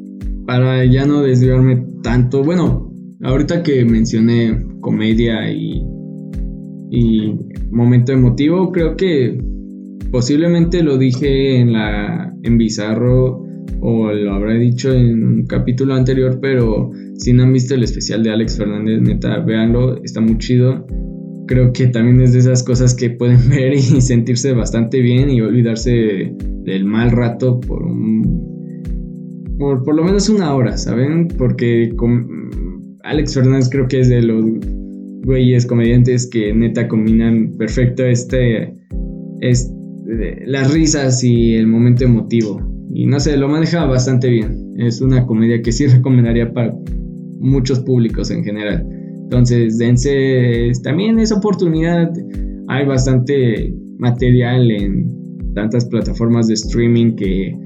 para 0.46 0.84
ya 0.84 1.06
no 1.06 1.22
desviarme 1.22 1.84
tanto, 2.02 2.44
bueno, 2.44 2.92
ahorita 3.22 3.62
que 3.62 3.84
mencioné 3.84 4.64
comedia 4.80 5.50
y, 5.50 5.82
y 6.94 7.34
momento 7.70 8.12
emotivo, 8.12 8.70
creo 8.70 8.96
que 8.96 9.36
posiblemente 10.12 10.82
lo 10.82 10.96
dije 10.96 11.58
en 11.58 11.72
la 11.72 12.32
en 12.44 12.56
Bizarro 12.56 13.42
o 13.80 14.12
lo 14.12 14.32
habré 14.32 14.58
dicho 14.58 14.92
en 14.92 15.24
un 15.24 15.46
capítulo 15.46 15.94
anterior, 15.94 16.38
pero 16.40 16.92
si 17.16 17.32
no 17.32 17.42
han 17.42 17.52
visto 17.52 17.74
el 17.74 17.82
especial 17.82 18.22
de 18.22 18.30
Alex 18.30 18.56
Fernández, 18.56 19.00
neta, 19.02 19.40
véanlo, 19.40 20.02
está 20.04 20.20
muy 20.20 20.38
chido. 20.38 20.86
Creo 21.46 21.72
que 21.72 21.88
también 21.88 22.20
es 22.20 22.32
de 22.32 22.38
esas 22.38 22.62
cosas 22.62 22.94
que 22.94 23.10
pueden 23.10 23.48
ver 23.48 23.74
y 23.74 23.80
sentirse 24.00 24.52
bastante 24.52 25.00
bien 25.00 25.30
y 25.30 25.40
olvidarse 25.40 26.32
del 26.64 26.84
mal 26.84 27.10
rato 27.10 27.60
por 27.60 27.82
un 27.82 28.54
por, 29.58 29.82
por 29.84 29.94
lo 29.94 30.04
menos 30.04 30.28
una 30.28 30.54
hora, 30.54 30.76
¿saben? 30.76 31.28
Porque 31.28 31.92
con 31.96 32.28
Alex 33.02 33.34
Fernández 33.34 33.68
creo 33.70 33.86
que 33.86 34.00
es 34.00 34.08
de 34.08 34.22
los 34.22 34.44
güeyes 35.24 35.66
comediantes 35.66 36.28
que 36.28 36.52
neta 36.54 36.86
combinan 36.88 37.56
perfecto 37.56 38.04
este, 38.04 38.76
es, 39.40 39.72
las 40.46 40.72
risas 40.72 41.24
y 41.24 41.54
el 41.54 41.66
momento 41.66 42.04
emotivo. 42.04 42.60
Y 42.92 43.06
no 43.06 43.18
sé, 43.18 43.36
lo 43.36 43.48
maneja 43.48 43.84
bastante 43.86 44.28
bien. 44.28 44.74
Es 44.78 45.00
una 45.00 45.26
comedia 45.26 45.62
que 45.62 45.72
sí 45.72 45.86
recomendaría 45.88 46.52
para 46.52 46.74
muchos 47.40 47.80
públicos 47.80 48.30
en 48.30 48.44
general. 48.44 48.86
Entonces, 49.24 49.78
dense 49.78 50.70
también 50.82 51.18
esa 51.18 51.36
oportunidad. 51.36 52.12
Hay 52.68 52.86
bastante 52.86 53.74
material 53.98 54.70
en 54.70 55.52
tantas 55.54 55.86
plataformas 55.86 56.48
de 56.48 56.54
streaming 56.54 57.16
que 57.16 57.56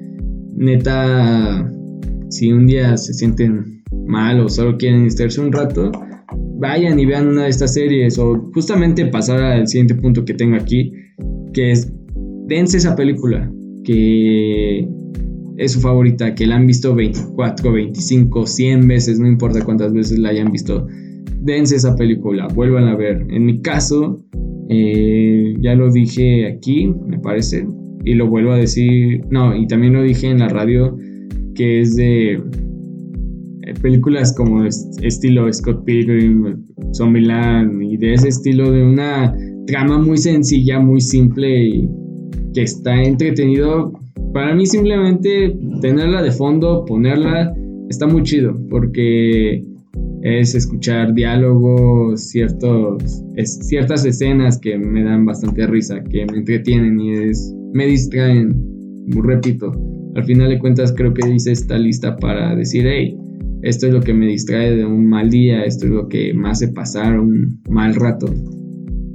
neta, 0.56 1.70
si 2.30 2.52
un 2.52 2.66
día 2.66 2.96
se 2.96 3.14
sienten 3.14 3.82
mal 4.06 4.40
o 4.40 4.48
solo 4.48 4.76
quieren 4.76 5.04
distraerse 5.04 5.40
un 5.40 5.52
rato, 5.52 5.90
vayan 6.58 6.98
y 6.98 7.06
vean 7.06 7.28
una 7.28 7.44
de 7.44 7.50
estas 7.50 7.74
series 7.74 8.18
o 8.18 8.50
justamente 8.52 9.06
pasar 9.06 9.40
al 9.42 9.66
siguiente 9.68 9.94
punto 9.94 10.24
que 10.24 10.34
tengo 10.34 10.56
aquí, 10.56 10.92
que 11.52 11.72
es 11.72 11.92
dense 12.46 12.78
esa 12.78 12.96
película 12.96 13.50
que 13.84 14.88
es 15.56 15.72
su 15.72 15.80
favorita, 15.80 16.34
que 16.34 16.46
la 16.46 16.56
han 16.56 16.66
visto 16.66 16.94
24, 16.94 17.72
25, 17.72 18.46
100 18.46 18.86
veces, 18.86 19.18
no 19.18 19.26
importa 19.26 19.64
cuántas 19.64 19.92
veces 19.92 20.18
la 20.18 20.28
hayan 20.28 20.52
visto, 20.52 20.86
dense 21.40 21.76
esa 21.76 21.96
película, 21.96 22.46
vuelvan 22.48 22.84
a 22.84 22.96
ver. 22.96 23.26
En 23.30 23.46
mi 23.46 23.60
caso, 23.60 24.22
eh, 24.68 25.54
ya 25.60 25.74
lo 25.74 25.90
dije 25.90 26.46
aquí, 26.46 26.92
me 27.06 27.18
parece, 27.18 27.66
y 28.04 28.14
lo 28.14 28.28
vuelvo 28.28 28.52
a 28.52 28.58
decir, 28.58 29.22
no, 29.30 29.56
y 29.56 29.66
también 29.66 29.94
lo 29.94 30.02
dije 30.02 30.28
en 30.28 30.38
la 30.40 30.48
radio, 30.48 30.96
que 31.54 31.80
es 31.80 31.96
de 31.96 32.40
películas 33.82 34.34
como 34.34 34.64
estilo 34.64 35.52
Scott 35.52 35.84
Pilgrim, 35.84 36.64
Zombieland 36.94 37.82
y 37.82 37.96
de 37.96 38.14
ese 38.14 38.28
estilo 38.28 38.70
de 38.70 38.82
una 38.82 39.34
trama 39.66 39.98
muy 39.98 40.18
sencilla, 40.18 40.80
muy 40.80 41.00
simple 41.00 41.66
y 41.66 41.88
que 42.54 42.62
está 42.62 43.02
entretenido. 43.02 43.92
Para 44.32 44.54
mí 44.54 44.66
simplemente 44.66 45.56
tenerla 45.80 46.22
de 46.22 46.30
fondo, 46.30 46.84
ponerla, 46.84 47.52
está 47.88 48.06
muy 48.06 48.22
chido 48.22 48.58
porque 48.70 49.62
es 50.22 50.54
escuchar 50.54 51.14
diálogos, 51.14 52.20
ciertos, 52.28 53.22
ciertas 53.44 54.04
escenas 54.04 54.58
que 54.58 54.76
me 54.76 55.04
dan 55.04 55.24
bastante 55.24 55.66
risa, 55.66 56.02
que 56.04 56.26
me 56.26 56.38
entretienen 56.38 57.00
y 57.00 57.12
es, 57.12 57.54
me 57.72 57.86
distraen. 57.86 58.64
Repito, 59.10 59.72
al 60.16 60.24
final 60.24 60.50
de 60.50 60.58
cuentas 60.58 60.92
creo 60.92 61.14
que 61.14 61.28
hice 61.30 61.52
esta 61.52 61.78
lista 61.78 62.16
para 62.16 62.54
decir, 62.54 62.84
hey, 62.86 63.16
esto 63.62 63.86
es 63.86 63.92
lo 63.92 64.00
que 64.00 64.14
me 64.14 64.26
distrae 64.26 64.76
de 64.76 64.84
un 64.84 65.06
mal 65.08 65.30
día, 65.30 65.64
esto 65.64 65.86
es 65.86 65.92
lo 65.92 66.08
que 66.08 66.32
me 66.34 66.50
hace 66.50 66.68
pasar 66.68 67.18
un 67.18 67.60
mal 67.68 67.94
rato. 67.94 68.32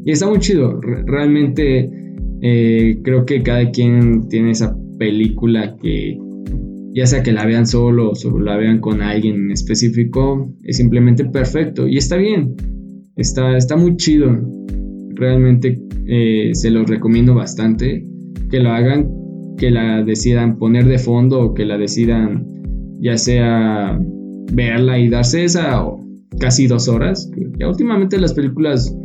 Y 0.05 0.11
está 0.11 0.27
muy 0.27 0.39
chido, 0.39 0.79
realmente 0.81 1.89
eh, 2.41 2.99
creo 3.03 3.25
que 3.25 3.41
cada 3.41 3.71
quien 3.71 4.27
tiene 4.27 4.51
esa 4.51 4.75
película 4.99 5.77
que 5.81 6.17
ya 6.93 7.07
sea 7.07 7.23
que 7.23 7.31
la 7.31 7.45
vean 7.45 7.65
solos 7.65 8.23
o 8.25 8.39
la 8.39 8.57
vean 8.57 8.79
con 8.79 9.01
alguien 9.01 9.45
en 9.45 9.51
específico, 9.51 10.53
es 10.63 10.77
simplemente 10.77 11.25
perfecto 11.25 11.87
y 11.87 11.97
está 11.97 12.17
bien, 12.17 12.55
está, 13.15 13.57
está 13.57 13.75
muy 13.77 13.95
chido. 13.97 14.37
Realmente 15.15 15.79
eh, 16.07 16.51
se 16.53 16.69
los 16.69 16.87
recomiendo 16.87 17.33
bastante 17.33 18.05
que 18.49 18.59
lo 18.59 18.69
hagan, 18.69 19.09
que 19.57 19.71
la 19.71 20.03
decidan 20.03 20.57
poner 20.57 20.85
de 20.85 20.99
fondo 20.99 21.41
o 21.41 21.53
que 21.53 21.65
la 21.65 21.77
decidan 21.77 22.45
ya 22.99 23.17
sea 23.17 23.99
verla 24.51 24.99
y 24.99 25.09
darse 25.09 25.45
esa 25.45 25.83
casi 26.39 26.67
dos 26.67 26.87
horas. 26.87 27.29
Ya 27.59 27.67
últimamente 27.67 28.19
las 28.19 28.33
películas 28.33 28.95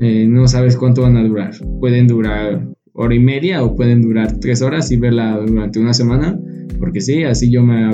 eh, 0.00 0.26
no 0.28 0.46
sabes 0.48 0.76
cuánto 0.76 1.02
van 1.02 1.16
a 1.16 1.24
durar. 1.24 1.52
Pueden 1.80 2.06
durar 2.06 2.68
hora 2.92 3.14
y 3.14 3.20
media 3.20 3.64
o 3.64 3.74
pueden 3.74 4.02
durar 4.02 4.38
tres 4.38 4.62
horas 4.62 4.90
y 4.90 4.96
verla 4.96 5.38
durante 5.38 5.80
una 5.80 5.94
semana 5.94 6.38
porque 6.78 7.00
sí, 7.00 7.22
así 7.24 7.50
yo 7.50 7.62
me, 7.62 7.90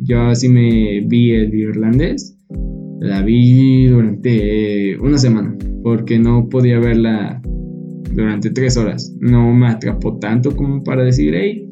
yo 0.00 0.22
así 0.22 0.48
me 0.48 1.00
vi 1.06 1.32
el 1.32 1.54
irlandés. 1.54 2.36
La 3.00 3.22
vi 3.22 3.86
durante 3.86 4.98
una 4.98 5.16
semana, 5.16 5.56
porque 5.82 6.18
no 6.18 6.48
podía 6.48 6.78
verla 6.78 7.40
durante 8.14 8.50
tres 8.50 8.76
horas. 8.76 9.14
No 9.20 9.52
me 9.54 9.68
atrapó 9.68 10.18
tanto 10.18 10.54
como 10.54 10.82
para 10.82 11.04
decir, 11.04 11.34
hey, 11.34 11.68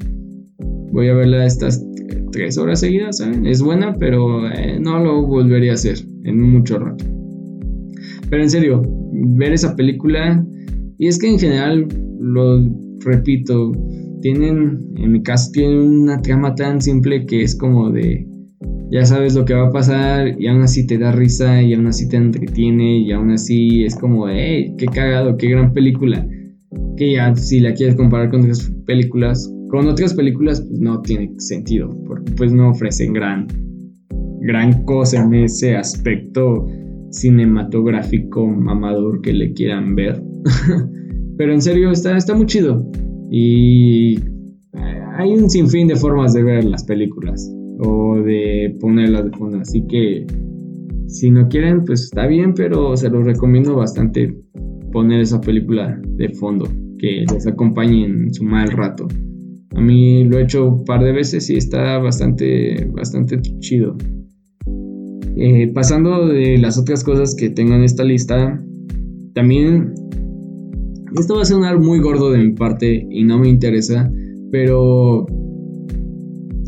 voy 0.92 1.08
a 1.08 1.14
verla 1.14 1.44
estas 1.44 1.86
tres 2.30 2.58
horas 2.58 2.80
seguidas, 2.80 3.18
¿saben? 3.18 3.46
Es 3.46 3.62
buena, 3.62 3.94
pero 3.98 4.48
eh, 4.50 4.78
no 4.80 5.02
lo 5.02 5.26
volvería 5.26 5.72
a 5.72 5.74
hacer 5.74 5.98
en 6.24 6.40
mucho 6.40 6.78
rato. 6.78 7.04
Pero 8.30 8.42
en 8.42 8.50
serio, 8.50 8.82
ver 9.12 9.52
esa 9.52 9.74
película, 9.74 10.44
y 10.98 11.06
es 11.06 11.18
que 11.18 11.28
en 11.28 11.38
general, 11.38 11.88
lo 12.20 12.62
repito, 13.00 13.72
tienen, 14.20 14.80
en 14.96 15.12
mi 15.12 15.22
caso, 15.22 15.50
tienen 15.52 15.78
una 15.78 16.20
trama 16.20 16.54
tan 16.54 16.80
simple 16.80 17.24
que 17.26 17.42
es 17.42 17.56
como 17.56 17.90
de, 17.90 18.26
ya 18.90 19.04
sabes 19.04 19.34
lo 19.34 19.44
que 19.44 19.54
va 19.54 19.68
a 19.68 19.72
pasar 19.72 20.40
y 20.40 20.46
aún 20.46 20.62
así 20.62 20.86
te 20.86 20.98
da 20.98 21.12
risa 21.12 21.62
y 21.62 21.74
aún 21.74 21.86
así 21.86 22.08
te 22.08 22.16
entretiene 22.16 22.98
y 22.98 23.12
aún 23.12 23.30
así 23.30 23.84
es 23.84 23.94
como 23.96 24.26
de, 24.26 24.34
hey, 24.38 24.74
qué 24.78 24.86
cagado, 24.86 25.36
qué 25.36 25.48
gran 25.48 25.72
película. 25.72 26.26
Que 26.96 27.12
ya 27.12 27.34
si 27.36 27.60
la 27.60 27.74
quieres 27.74 27.96
comparar 27.96 28.30
con 28.30 28.40
otras 28.40 28.72
películas, 28.86 29.52
con 29.68 29.86
otras 29.86 30.14
películas 30.14 30.60
pues 30.62 30.80
no 30.80 31.00
tiene 31.02 31.32
sentido, 31.38 31.96
porque 32.06 32.32
pues 32.32 32.52
no 32.52 32.70
ofrecen 32.70 33.12
gran, 33.12 33.46
gran 34.40 34.84
cosa 34.84 35.22
en 35.22 35.34
ese 35.34 35.76
aspecto 35.76 36.66
cinematográfico 37.10 38.46
mamador 38.46 39.20
que 39.20 39.32
le 39.32 39.52
quieran 39.52 39.94
ver. 39.94 40.22
Pero 41.36 41.52
en 41.52 41.62
serio, 41.62 41.90
está, 41.90 42.16
está 42.16 42.34
muy 42.34 42.46
chido. 42.46 42.84
Y 43.30 44.16
eh, 44.16 45.02
hay 45.16 45.32
un 45.32 45.48
sinfín 45.48 45.86
de 45.88 45.96
formas 45.96 46.32
de 46.32 46.42
ver 46.42 46.64
las 46.64 46.84
películas 46.84 47.48
o 47.80 48.16
de 48.16 48.76
ponerlas 48.80 49.24
de 49.24 49.30
fondo. 49.36 49.58
Así 49.58 49.86
que 49.86 50.26
si 51.06 51.30
no 51.30 51.48
quieren, 51.48 51.84
pues 51.84 52.04
está 52.04 52.26
bien, 52.26 52.54
pero 52.54 52.96
se 52.96 53.08
los 53.08 53.24
recomiendo 53.24 53.76
bastante 53.76 54.34
poner 54.92 55.20
esa 55.20 55.40
película 55.40 56.00
de 56.16 56.28
fondo, 56.30 56.66
que 56.98 57.24
les 57.32 57.46
acompañe 57.46 58.04
en 58.04 58.34
su 58.34 58.44
mal 58.44 58.70
rato. 58.70 59.06
A 59.74 59.80
mí 59.80 60.24
lo 60.24 60.38
he 60.38 60.42
hecho 60.42 60.66
un 60.68 60.84
par 60.84 61.04
de 61.04 61.12
veces 61.12 61.48
y 61.50 61.56
está 61.56 61.98
bastante, 61.98 62.88
bastante 62.92 63.40
chido. 63.60 63.96
Eh, 65.36 65.70
pasando 65.72 66.26
de 66.26 66.58
las 66.58 66.78
otras 66.78 67.04
cosas 67.04 67.34
que 67.34 67.50
tengo 67.50 67.74
en 67.74 67.84
esta 67.84 68.02
lista, 68.02 68.60
también 69.34 69.94
esto 71.16 71.36
va 71.36 71.42
a 71.42 71.44
sonar 71.44 71.78
muy 71.78 72.00
gordo 72.00 72.30
de 72.32 72.38
mi 72.38 72.52
parte 72.54 73.06
y 73.08 73.24
no 73.24 73.38
me 73.38 73.48
interesa, 73.48 74.10
pero 74.50 75.26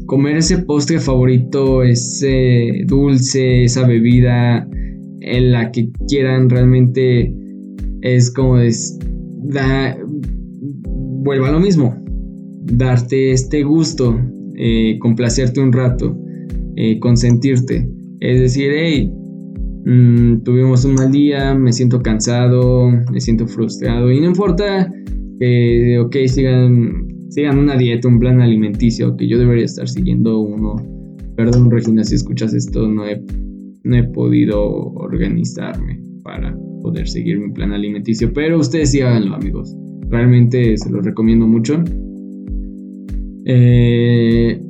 comer 0.06 0.36
ese 0.36 0.58
postre 0.58 1.00
favorito, 1.00 1.82
ese 1.82 2.82
dulce, 2.86 3.64
esa 3.64 3.86
bebida 3.86 4.68
en 5.20 5.52
la 5.52 5.70
que 5.72 5.90
quieran 6.08 6.48
realmente 6.48 7.34
es 8.02 8.30
como 8.30 8.58
es 8.58 8.98
da, 9.44 9.96
vuelva 11.22 11.48
a 11.48 11.52
lo 11.52 11.60
mismo 11.60 11.99
darte 12.70 13.32
este 13.32 13.62
gusto 13.62 14.18
eh, 14.56 14.98
complacerte 14.98 15.60
un 15.60 15.72
rato 15.72 16.16
eh, 16.76 16.98
consentirte 16.98 17.88
es 18.20 18.40
decir 18.40 18.70
hey 18.74 19.12
Mm, 19.84 20.42
tuvimos 20.42 20.84
un 20.84 20.94
mal 20.94 21.10
día, 21.10 21.54
me 21.54 21.72
siento 21.72 22.02
cansado, 22.02 22.90
me 23.10 23.20
siento 23.20 23.46
frustrado 23.46 24.10
y 24.12 24.20
no 24.20 24.26
importa 24.26 24.92
que, 25.38 25.98
ok, 25.98 26.16
sigan, 26.26 27.08
sigan 27.30 27.58
una 27.58 27.76
dieta, 27.76 28.08
un 28.08 28.18
plan 28.18 28.40
alimenticio, 28.40 29.16
que 29.16 29.26
yo 29.26 29.38
debería 29.38 29.64
estar 29.64 29.88
siguiendo 29.88 30.38
uno. 30.38 30.76
Perdón, 31.36 31.70
Regina, 31.70 32.04
si 32.04 32.16
escuchas 32.16 32.52
esto, 32.52 32.86
no 32.86 33.06
he, 33.06 33.22
no 33.84 33.96
he 33.96 34.04
podido 34.04 34.62
organizarme 34.92 35.98
para 36.22 36.54
poder 36.82 37.08
seguir 37.08 37.40
mi 37.40 37.50
plan 37.52 37.72
alimenticio, 37.72 38.30
pero 38.34 38.58
ustedes 38.58 38.90
sí 38.90 39.00
háganlo, 39.00 39.34
amigos. 39.34 39.74
Realmente 40.10 40.76
se 40.76 40.90
los 40.90 41.04
recomiendo 41.04 41.46
mucho. 41.46 41.82
Eh, 43.52 44.62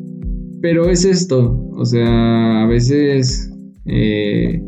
pero 0.62 0.88
es 0.88 1.05
esto, 1.05 1.69
o 1.77 1.85
sea, 1.85 2.62
a 2.62 2.66
veces 2.66 3.53
eh, 3.85 4.59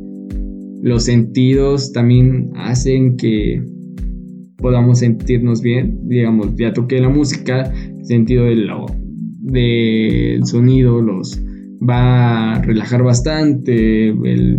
los 0.83 1.05
sentidos 1.05 1.93
también 1.93 2.51
hacen 2.55 3.17
que 3.17 3.65
podamos 4.59 4.99
sentirnos 4.99 5.63
bien. 5.63 5.99
Digamos, 6.09 6.55
ya 6.57 6.75
toqué 6.75 7.01
la 7.01 7.09
música, 7.09 7.73
el 7.73 8.05
sentido 8.05 8.45
del, 8.45 8.69
del 9.41 10.45
sonido 10.45 11.01
los 11.01 11.43
va 11.81 12.57
a 12.57 12.63
relajar 12.63 13.03
bastante, 13.03 14.09
el 14.09 14.59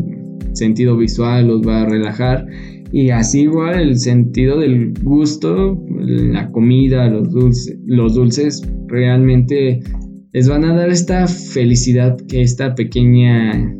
sentido 0.53 0.97
visual 0.97 1.47
los 1.47 1.61
va 1.61 1.83
a 1.83 1.85
relajar 1.89 2.47
y 2.93 3.09
así 3.09 3.41
igual 3.41 3.79
el 3.79 3.97
sentido 3.97 4.59
del 4.59 4.93
gusto, 5.01 5.83
la 5.97 6.51
comida, 6.51 7.09
los 7.09 7.31
dulces, 7.31 7.75
los 7.87 8.13
dulces 8.13 8.61
realmente 8.87 9.79
les 10.31 10.47
van 10.47 10.63
a 10.63 10.75
dar 10.75 10.91
esta 10.91 11.25
felicidad 11.25 12.15
que 12.27 12.43
esta 12.43 12.75
pequeña 12.75 13.75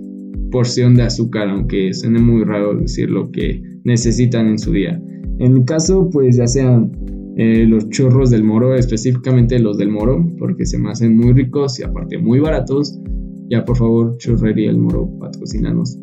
porción 0.49 0.95
de 0.95 1.03
azúcar, 1.03 1.47
aunque 1.47 1.93
suene 1.93 2.21
muy 2.21 2.43
raro 2.43 2.73
decir 2.73 3.11
lo 3.11 3.29
que 3.29 3.61
necesitan 3.83 4.47
en 4.47 4.57
su 4.57 4.71
día. 4.71 4.99
En 5.37 5.53
mi 5.53 5.63
caso, 5.63 6.09
pues 6.11 6.37
ya 6.37 6.47
sean 6.47 6.91
eh, 7.37 7.67
los 7.67 7.87
churros 7.89 8.31
del 8.31 8.43
moro, 8.43 8.73
específicamente 8.73 9.59
los 9.59 9.77
del 9.77 9.89
moro, 9.89 10.25
porque 10.39 10.65
se 10.65 10.79
me 10.79 10.89
hacen 10.89 11.15
muy 11.15 11.33
ricos 11.33 11.79
y 11.79 11.83
aparte 11.83 12.17
muy 12.17 12.39
baratos. 12.39 12.99
Ya 13.47 13.63
por 13.63 13.77
favor, 13.77 14.17
churrería 14.17 14.71
el 14.71 14.79
moro, 14.79 15.07
patrocínanos. 15.19 15.99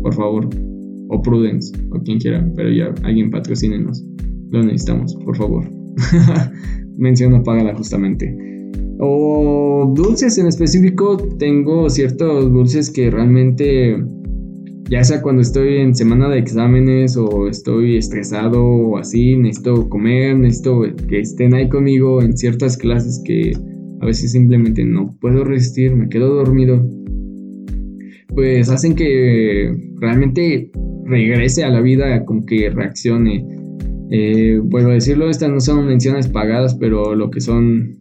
Por 0.00 0.14
favor. 0.14 0.48
O 1.12 1.20
Prudence, 1.20 1.72
o 1.90 2.00
quien 2.00 2.18
quiera, 2.18 2.48
pero 2.56 2.70
ya 2.70 2.94
alguien 3.02 3.30
patrocínenos. 3.30 4.04
Lo 4.50 4.62
necesitamos, 4.62 5.14
por 5.24 5.36
favor. 5.36 5.64
Menciono 6.96 7.42
págala 7.42 7.74
justamente. 7.74 8.36
O 9.00 9.92
dulces 9.96 10.38
en 10.38 10.46
específico, 10.46 11.16
tengo 11.38 11.88
ciertos 11.88 12.52
dulces 12.52 12.90
que 12.90 13.10
realmente, 13.10 13.96
ya 14.90 15.02
sea 15.02 15.22
cuando 15.22 15.42
estoy 15.42 15.78
en 15.78 15.94
semana 15.94 16.28
de 16.28 16.38
exámenes 16.38 17.16
o 17.16 17.48
estoy 17.48 17.96
estresado 17.96 18.62
o 18.62 18.98
así, 18.98 19.36
necesito 19.36 19.88
comer, 19.88 20.36
necesito 20.38 20.82
que 21.08 21.20
estén 21.20 21.54
ahí 21.54 21.68
conmigo 21.68 22.22
en 22.22 22.36
ciertas 22.36 22.76
clases 22.76 23.22
que 23.24 23.52
a 24.00 24.06
veces 24.06 24.32
simplemente 24.32 24.84
no 24.84 25.16
puedo 25.20 25.44
resistir, 25.44 25.96
me 25.96 26.08
quedo 26.08 26.34
dormido. 26.34 26.86
Pues 28.34 28.68
hacen 28.68 28.94
que 28.94 29.74
realmente 29.98 30.70
regrese 31.10 31.64
a 31.64 31.70
la 31.70 31.80
vida, 31.80 32.24
como 32.24 32.46
que 32.46 32.70
reaccione. 32.70 33.46
Eh, 34.10 34.60
a 34.60 34.88
decirlo, 34.88 35.28
estas 35.28 35.50
no 35.50 35.60
son 35.60 35.86
menciones 35.86 36.28
pagadas, 36.28 36.74
pero 36.74 37.14
lo 37.14 37.30
que 37.30 37.40
son 37.40 37.98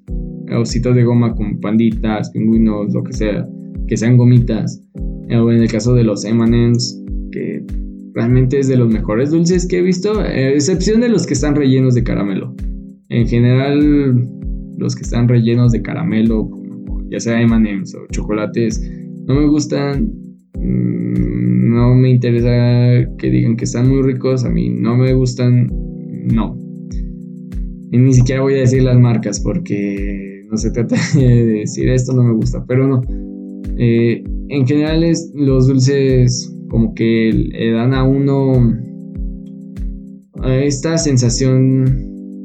ositos 0.58 0.96
de 0.96 1.04
goma 1.04 1.36
como 1.36 1.60
panditas, 1.60 2.32
pingüinos, 2.32 2.94
lo 2.94 3.04
que 3.04 3.14
sea, 3.14 3.48
que 3.88 3.98
sean 3.98 4.18
gomitas. 4.18 4.84
O 5.32 5.52
en 5.52 5.62
el 5.62 5.72
caso 5.72 5.94
de 5.94 6.04
los 6.04 6.26
M&M's, 6.26 7.04
que 7.32 7.64
realmente 8.14 8.60
es 8.60 8.68
de 8.68 8.78
los 8.78 8.92
mejores 8.92 9.32
dulces 9.32 9.68
que 9.68 9.80
he 9.80 9.82
visto, 9.82 10.20
a 10.20 10.28
excepción 10.32 11.02
de 11.02 11.10
los 11.10 11.28
que 11.28 11.34
están 11.34 11.56
rellenos 11.56 11.94
de 11.94 12.04
caramelo. 12.04 12.56
En 13.10 13.28
general, 13.28 14.28
los 14.78 14.96
que 14.96 15.04
están 15.04 15.28
rellenos 15.28 15.72
de 15.72 15.82
caramelo, 15.82 16.50
ya 17.12 17.20
sea 17.20 17.42
M&M's 17.42 17.94
o 17.96 18.08
chocolates, 18.12 18.82
no 19.28 19.36
me 19.36 19.48
gustan. 19.48 20.12
Mm, 20.58 20.99
no 21.80 21.96
me 21.96 22.10
interesa 22.10 23.10
que 23.18 23.30
digan 23.30 23.56
que 23.56 23.64
están 23.64 23.88
muy 23.90 24.02
ricos, 24.02 24.44
a 24.44 24.50
mí 24.50 24.70
no 24.70 24.98
me 24.98 25.14
gustan, 25.14 25.68
no. 26.34 26.58
Y 27.92 27.98
ni 27.98 28.14
siquiera 28.14 28.42
voy 28.42 28.56
a 28.56 28.60
decir 28.60 28.84
las 28.84 29.00
marcas 29.00 29.40
porque 29.40 30.44
no 30.52 30.58
se 30.58 30.72
trata 30.72 30.96
de 31.16 31.46
decir 31.46 31.90
esto 31.90 32.14
no 32.14 32.24
me 32.24 32.34
gusta, 32.34 32.66
pero 32.68 32.88
no. 32.88 33.02
Eh, 33.78 34.24
en 34.50 34.68
general 34.68 35.04
es, 35.04 35.32
los 35.36 35.68
dulces 35.68 36.54
como 36.70 36.94
que 36.94 37.32
le 37.34 37.72
dan 37.72 37.94
a 37.94 38.04
uno 38.04 38.54
esta 40.44 40.98
sensación 40.98 41.86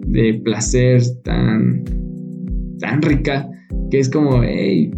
de 0.07 0.41
placer 0.45 1.03
tan, 1.25 1.83
tan 2.79 3.03
rica 3.03 3.49
que 3.91 3.99
es 3.99 4.09
como, 4.09 4.43
hey, 4.43 4.91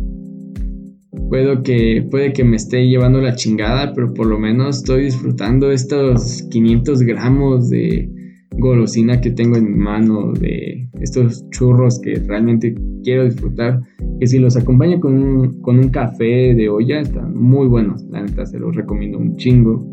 puedo 1.28 1.62
que, 1.62 2.06
puede 2.10 2.32
que 2.32 2.44
me 2.44 2.56
esté 2.56 2.86
llevando 2.86 3.20
la 3.20 3.34
chingada, 3.34 3.92
pero 3.94 4.12
por 4.12 4.26
lo 4.26 4.38
menos 4.38 4.78
estoy 4.78 5.04
disfrutando 5.04 5.70
estos 5.70 6.42
500 6.50 7.02
gramos 7.02 7.70
de 7.70 8.10
golosina 8.58 9.20
que 9.20 9.30
tengo 9.30 9.56
en 9.56 9.64
mi 9.64 9.78
mano, 9.78 10.32
de 10.32 10.88
estos 11.00 11.48
churros 11.50 12.00
que 12.00 12.14
realmente 12.26 12.74
quiero 13.02 13.24
disfrutar, 13.24 13.82
que 14.18 14.26
si 14.26 14.38
los 14.38 14.56
acompaña 14.56 14.98
con 14.98 15.14
un, 15.14 15.60
con 15.60 15.78
un 15.78 15.88
café 15.90 16.54
de 16.54 16.68
olla, 16.68 17.00
están 17.00 17.34
muy 17.36 17.66
buenos, 17.66 18.02
la 18.10 18.22
neta 18.22 18.46
se 18.46 18.58
los 18.58 18.74
recomiendo 18.74 19.18
un 19.18 19.36
chingo. 19.36 19.86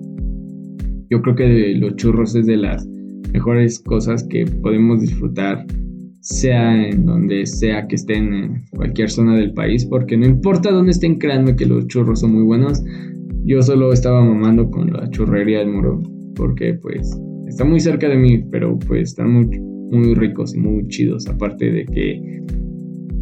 Yo 1.10 1.22
creo 1.22 1.36
que 1.36 1.76
los 1.76 1.96
churros 1.96 2.36
es 2.36 2.46
de 2.46 2.58
las 2.58 2.88
mejores 3.34 3.80
cosas 3.80 4.24
que 4.24 4.46
podemos 4.46 5.02
disfrutar, 5.02 5.65
sea 6.24 6.88
en 6.88 7.06
donde 7.06 7.46
sea 7.46 7.86
que 7.86 7.96
estén 7.96 8.34
en 8.34 8.66
cualquier 8.72 9.10
zona 9.10 9.36
del 9.36 9.54
país, 9.54 9.86
porque 9.86 10.16
no 10.16 10.26
importa 10.26 10.72
dónde 10.72 10.92
estén, 10.92 11.20
créanme 11.20 11.56
que 11.56 11.66
los 11.66 11.86
churros 11.88 12.22
son 12.22 12.34
muy 12.34 12.44
buenos. 12.44 12.82
Yo 13.46 13.62
solo 13.62 13.92
estaba 13.92 14.24
mamando 14.24 14.70
con 14.72 14.92
la 14.94 15.10
churrería 15.10 15.60
del 15.60 15.68
moro, 15.68 16.02
porque 16.36 16.76
pues 16.76 17.20
está 17.48 17.66
muy 17.66 17.82
cerca 17.82 18.08
de 18.08 18.16
mí, 18.16 18.42
pero 18.52 18.80
pues 18.88 19.10
están 19.10 19.34
muy, 19.34 19.60
muy 19.92 20.16
ricos 20.16 20.56
y 20.56 20.60
muy 20.60 20.88
chidos. 20.88 21.28
Aparte 21.28 21.70
de 21.70 21.86
que 21.88 22.42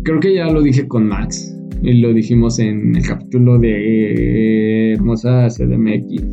creo 0.04 0.20
que 0.20 0.36
ya 0.36 0.52
lo 0.52 0.62
dije 0.62 0.88
con 0.88 1.08
Max 1.08 1.58
y 1.82 1.94
lo 1.94 2.14
dijimos 2.14 2.60
en 2.60 2.96
el 2.96 3.04
capítulo 3.04 3.58
de 3.58 4.94
Hermosa 4.94 5.48
CDMX. 5.48 6.24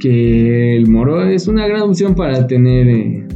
Que 0.00 0.76
el 0.76 0.86
moro 0.86 1.24
es 1.24 1.48
una 1.48 1.66
gran 1.66 1.80
opción 1.80 2.14
para 2.14 2.46
tener, 2.46 2.88
eh, 2.88 3.26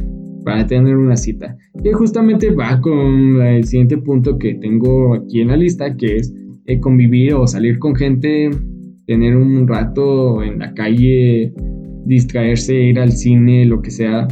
para 0.45 0.67
tener 0.67 0.95
una 0.95 1.17
cita. 1.17 1.57
Y 1.83 1.91
justamente 1.91 2.51
va 2.51 2.79
con 2.81 3.41
el 3.41 3.63
siguiente 3.63 3.97
punto 3.97 4.37
que 4.37 4.55
tengo 4.55 5.15
aquí 5.15 5.41
en 5.41 5.49
la 5.49 5.57
lista, 5.57 5.95
que 5.95 6.17
es 6.17 6.33
eh, 6.65 6.79
convivir 6.79 7.33
o 7.33 7.47
salir 7.47 7.79
con 7.79 7.95
gente, 7.95 8.49
tener 9.07 9.35
un 9.35 9.67
rato 9.67 10.43
en 10.43 10.59
la 10.59 10.73
calle 10.73 11.53
distraerse, 12.05 12.75
ir 12.75 12.99
al 12.99 13.11
cine, 13.11 13.65
lo 13.65 13.81
que 13.81 13.91
sea, 13.91 14.27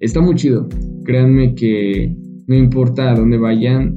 está 0.00 0.20
muy 0.20 0.34
chido. 0.34 0.68
Créanme 1.04 1.54
que 1.54 2.14
no 2.46 2.56
importa 2.56 3.10
a 3.10 3.14
dónde 3.14 3.36
vayan, 3.36 3.96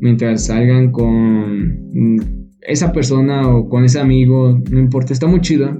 mientras 0.00 0.46
salgan 0.46 0.90
con 0.90 2.50
esa 2.62 2.92
persona 2.92 3.48
o 3.48 3.68
con 3.68 3.84
ese 3.84 4.00
amigo, 4.00 4.60
no 4.70 4.78
importa, 4.78 5.12
está 5.12 5.26
muy 5.26 5.40
chido 5.40 5.70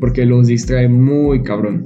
porque 0.00 0.26
los 0.26 0.48
distrae 0.48 0.88
muy 0.88 1.42
cabrón. 1.42 1.84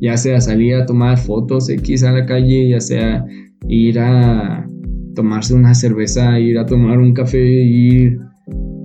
Ya 0.00 0.16
sea 0.16 0.40
salir 0.40 0.74
a 0.74 0.86
tomar 0.86 1.18
fotos 1.18 1.68
X 1.68 2.04
a 2.04 2.12
la 2.12 2.26
calle, 2.26 2.68
ya 2.68 2.80
sea 2.80 3.24
ir 3.66 3.98
a 3.98 4.68
tomarse 5.14 5.54
una 5.54 5.74
cerveza, 5.74 6.38
ir 6.38 6.58
a 6.58 6.66
tomar 6.66 6.98
un 6.98 7.12
café, 7.12 7.44
ir 7.44 8.18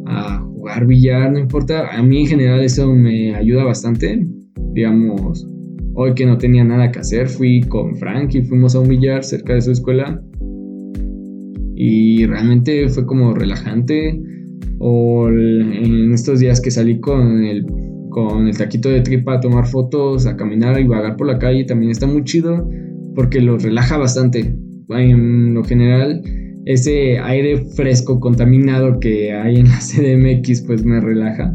a 0.08 0.40
jugar 0.40 0.88
billar, 0.88 1.32
no 1.32 1.40
importa. 1.40 1.88
A 1.96 2.02
mí 2.02 2.22
en 2.22 2.28
general 2.28 2.62
eso 2.62 2.94
me 2.94 3.36
ayuda 3.36 3.64
bastante. 3.64 4.28
Digamos, 4.74 5.48
hoy 5.94 6.16
que 6.16 6.26
no 6.26 6.38
tenía 6.38 6.64
nada 6.64 6.92
que 6.92 7.00
hacer, 7.00 7.28
fui 7.28 7.62
con 7.62 7.96
Frank 7.98 8.34
y 8.34 8.42
fuimos 8.42 8.76
a 8.76 8.80
un 8.80 8.88
billar 8.88 9.24
cerca 9.24 9.54
de 9.54 9.62
su 9.62 9.72
escuela. 9.72 10.20
Y 11.76 12.26
realmente 12.26 12.88
fue 12.90 13.06
como 13.06 13.34
relajante. 13.34 14.20
O 14.80 15.30
en 15.30 16.12
estos 16.12 16.40
días 16.40 16.60
que 16.60 16.72
salí 16.72 17.00
con 17.00 17.44
el, 17.44 17.66
con 18.14 18.48
el 18.48 18.58
taquito 18.58 18.88
de 18.88 19.02
tripa 19.02 19.34
a 19.34 19.40
tomar 19.42 19.68
fotos, 19.68 20.26
a 20.26 20.38
caminar 20.38 20.80
y 20.80 20.86
vagar 20.86 21.18
por 21.18 21.28
la 21.28 21.40
calle, 21.40 21.66
también 21.66 21.92
está 21.92 22.08
muy 22.08 22.24
chido 22.24 22.70
porque 23.16 23.42
lo 23.42 23.58
relaja 23.58 23.98
bastante. 23.98 24.56
En 24.90 25.54
lo 25.54 25.64
general, 25.64 26.22
ese 26.66 27.20
aire 27.20 27.66
fresco 27.76 28.20
contaminado 28.20 29.00
que 29.00 29.34
hay 29.34 29.58
en 29.58 29.68
la 29.68 29.80
CDMX 29.80 30.62
pues 30.62 30.86
me 30.86 31.02
relaja. 31.02 31.54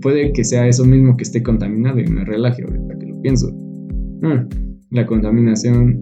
Puede 0.00 0.32
que 0.32 0.44
sea 0.44 0.66
eso 0.68 0.84
mismo 0.84 1.16
que 1.16 1.24
esté 1.24 1.42
contaminado 1.42 1.98
y 1.98 2.06
me 2.06 2.24
relaje 2.24 2.62
ahorita 2.62 2.98
que 2.98 3.06
lo 3.06 3.20
pienso. 3.20 3.52
Ah, 4.22 4.46
la 4.90 5.06
contaminación 5.06 6.00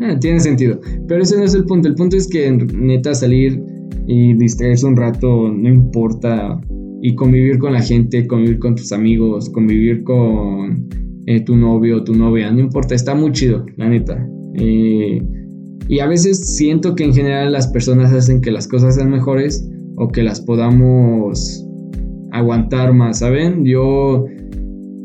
ah, 0.00 0.16
tiene 0.20 0.40
sentido, 0.40 0.80
pero 1.08 1.22
ese 1.22 1.36
no 1.36 1.44
es 1.44 1.54
el 1.54 1.64
punto. 1.64 1.88
El 1.88 1.94
punto 1.94 2.16
es 2.16 2.28
que 2.28 2.50
neta 2.50 3.14
salir 3.14 3.62
y 4.06 4.34
distraerse 4.34 4.86
un 4.86 4.96
rato 4.96 5.50
no 5.50 5.68
importa 5.68 6.60
y 7.02 7.16
convivir 7.16 7.58
con 7.58 7.72
la 7.72 7.82
gente, 7.82 8.26
convivir 8.28 8.60
con 8.60 8.76
tus 8.76 8.92
amigos, 8.92 9.50
convivir 9.50 10.04
con 10.04 10.88
eh, 11.26 11.40
tu 11.40 11.56
novio 11.56 12.04
tu 12.04 12.14
novia, 12.14 12.50
no 12.52 12.60
importa, 12.60 12.94
está 12.94 13.14
muy 13.14 13.32
chido, 13.32 13.66
la 13.76 13.88
neta. 13.88 14.24
Eh, 14.54 15.20
y 15.88 15.98
a 15.98 16.06
veces 16.06 16.56
siento 16.56 16.94
que 16.94 17.04
en 17.04 17.12
general 17.12 17.52
las 17.52 17.66
personas 17.66 18.12
hacen 18.12 18.40
que 18.40 18.52
las 18.52 18.68
cosas 18.68 18.94
sean 18.94 19.10
mejores 19.10 19.68
o 19.96 20.08
que 20.08 20.22
las 20.22 20.40
podamos 20.40 21.66
aguantar 22.30 22.94
más, 22.94 23.18
¿saben? 23.18 23.64
Yo 23.64 24.24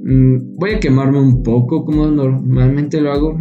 mm, 0.04 0.56
voy 0.60 0.72
a 0.72 0.80
quemarme 0.80 1.20
un 1.20 1.42
poco 1.42 1.84
como 1.84 2.06
normalmente 2.08 3.02
lo 3.02 3.12
hago 3.12 3.38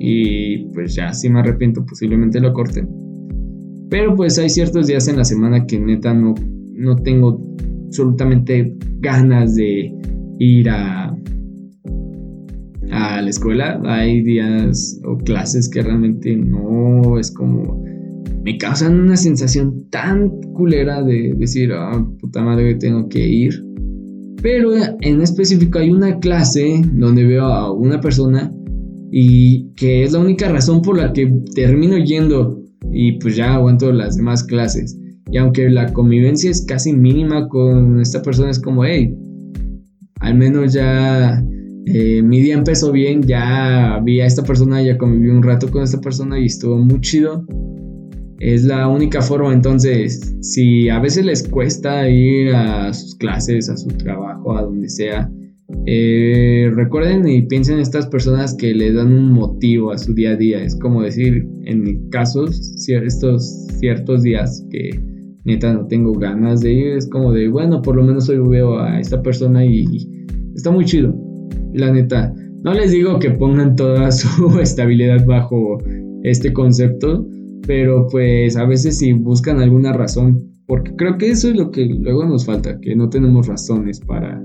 y 0.00 0.70
pues 0.72 0.94
ya 0.94 1.12
si 1.12 1.28
me 1.28 1.40
arrepiento 1.40 1.84
posiblemente 1.84 2.40
lo 2.40 2.54
corte. 2.54 2.86
Pero 3.90 4.16
pues 4.16 4.38
hay 4.38 4.48
ciertos 4.48 4.86
días 4.86 5.06
en 5.08 5.18
la 5.18 5.24
semana 5.24 5.66
que 5.66 5.78
neta 5.78 6.14
no, 6.14 6.34
no 6.72 6.96
tengo 6.96 7.40
absolutamente 7.86 8.76
ganas 9.00 9.54
de 9.54 9.92
ir 10.38 10.68
a 10.68 11.16
a 12.90 13.20
la 13.20 13.30
escuela, 13.30 13.80
hay 13.84 14.22
días 14.22 15.00
o 15.04 15.16
clases 15.18 15.68
que 15.68 15.82
realmente 15.82 16.36
no 16.36 17.18
es 17.18 17.30
como 17.30 17.82
me 18.44 18.58
causan 18.58 19.00
una 19.00 19.16
sensación 19.16 19.88
tan 19.90 20.28
culera 20.52 21.02
de 21.02 21.34
decir, 21.36 21.72
ah, 21.72 22.06
puta 22.20 22.42
madre, 22.42 22.74
tengo 22.74 23.08
que 23.08 23.26
ir. 23.26 23.64
Pero 24.42 24.72
en 25.00 25.22
específico 25.22 25.78
hay 25.78 25.88
una 25.88 26.18
clase 26.18 26.82
donde 26.92 27.24
veo 27.24 27.46
a 27.46 27.72
una 27.72 28.00
persona 28.00 28.52
y 29.10 29.72
que 29.76 30.02
es 30.02 30.12
la 30.12 30.18
única 30.18 30.50
razón 30.50 30.82
por 30.82 30.98
la 30.98 31.14
que 31.14 31.32
termino 31.54 31.96
yendo 31.96 32.62
y 32.92 33.12
pues 33.18 33.36
ya 33.36 33.54
aguanto 33.54 33.90
las 33.92 34.16
demás 34.18 34.44
clases. 34.44 34.98
Y 35.30 35.38
aunque 35.38 35.68
la 35.70 35.92
convivencia 35.92 36.50
es 36.50 36.64
casi 36.66 36.92
mínima 36.92 37.48
con 37.48 38.00
esta 38.00 38.22
persona, 38.22 38.50
es 38.50 38.60
como, 38.60 38.84
hey, 38.84 39.14
al 40.20 40.34
menos 40.36 40.72
ya 40.72 41.42
eh, 41.86 42.22
mi 42.22 42.40
día 42.40 42.54
empezó 42.54 42.92
bien, 42.92 43.22
ya 43.22 44.00
vi 44.04 44.20
a 44.20 44.26
esta 44.26 44.42
persona, 44.42 44.82
ya 44.82 44.96
conviví 44.96 45.30
un 45.30 45.42
rato 45.42 45.70
con 45.70 45.82
esta 45.82 46.00
persona 46.00 46.38
y 46.38 46.46
estuvo 46.46 46.76
muy 46.78 47.00
chido. 47.00 47.44
Es 48.38 48.64
la 48.64 48.88
única 48.88 49.22
forma, 49.22 49.52
entonces, 49.52 50.36
si 50.40 50.88
a 50.88 50.98
veces 51.00 51.24
les 51.24 51.48
cuesta 51.48 52.08
ir 52.08 52.54
a 52.54 52.92
sus 52.92 53.14
clases, 53.14 53.70
a 53.70 53.76
su 53.76 53.88
trabajo, 53.88 54.56
a 54.56 54.62
donde 54.62 54.88
sea, 54.88 55.30
Eh, 55.86 56.70
recuerden 56.74 57.26
y 57.26 57.42
piensen 57.46 57.76
en 57.76 57.80
estas 57.80 58.06
personas 58.06 58.54
que 58.54 58.74
le 58.74 58.92
dan 58.92 59.12
un 59.12 59.32
motivo 59.32 59.92
a 59.92 59.98
su 59.98 60.12
día 60.14 60.32
a 60.32 60.36
día. 60.36 60.62
Es 60.62 60.76
como 60.76 61.02
decir, 61.02 61.46
en 61.64 62.08
casos, 62.10 62.74
estos 62.86 63.66
ciertos 63.80 64.22
días 64.22 64.62
que 64.70 64.90
neta 65.44 65.72
no 65.72 65.86
tengo 65.86 66.12
ganas 66.12 66.60
de 66.60 66.72
ir, 66.72 66.86
es 66.96 67.08
como 67.08 67.32
de, 67.32 67.48
bueno, 67.48 67.82
por 67.82 67.96
lo 67.96 68.02
menos 68.02 68.28
hoy 68.28 68.38
veo 68.38 68.78
a 68.78 68.98
esta 68.98 69.22
persona 69.22 69.64
y 69.64 69.84
está 70.54 70.70
muy 70.70 70.84
chido. 70.84 71.14
La 71.72 71.92
neta, 71.92 72.34
no 72.62 72.72
les 72.72 72.92
digo 72.92 73.18
que 73.18 73.30
pongan 73.30 73.76
toda 73.76 74.10
su 74.12 74.58
estabilidad 74.60 75.24
bajo 75.26 75.78
este 76.22 76.52
concepto, 76.52 77.26
pero 77.66 78.06
pues 78.10 78.56
a 78.56 78.64
veces 78.64 78.98
si 78.98 79.12
buscan 79.12 79.60
alguna 79.60 79.92
razón, 79.92 80.42
porque 80.66 80.94
creo 80.96 81.18
que 81.18 81.30
eso 81.30 81.48
es 81.50 81.56
lo 81.56 81.70
que 81.70 81.84
luego 81.84 82.24
nos 82.24 82.46
falta, 82.46 82.80
que 82.80 82.96
no 82.96 83.10
tenemos 83.10 83.46
razones 83.46 84.00
para 84.00 84.42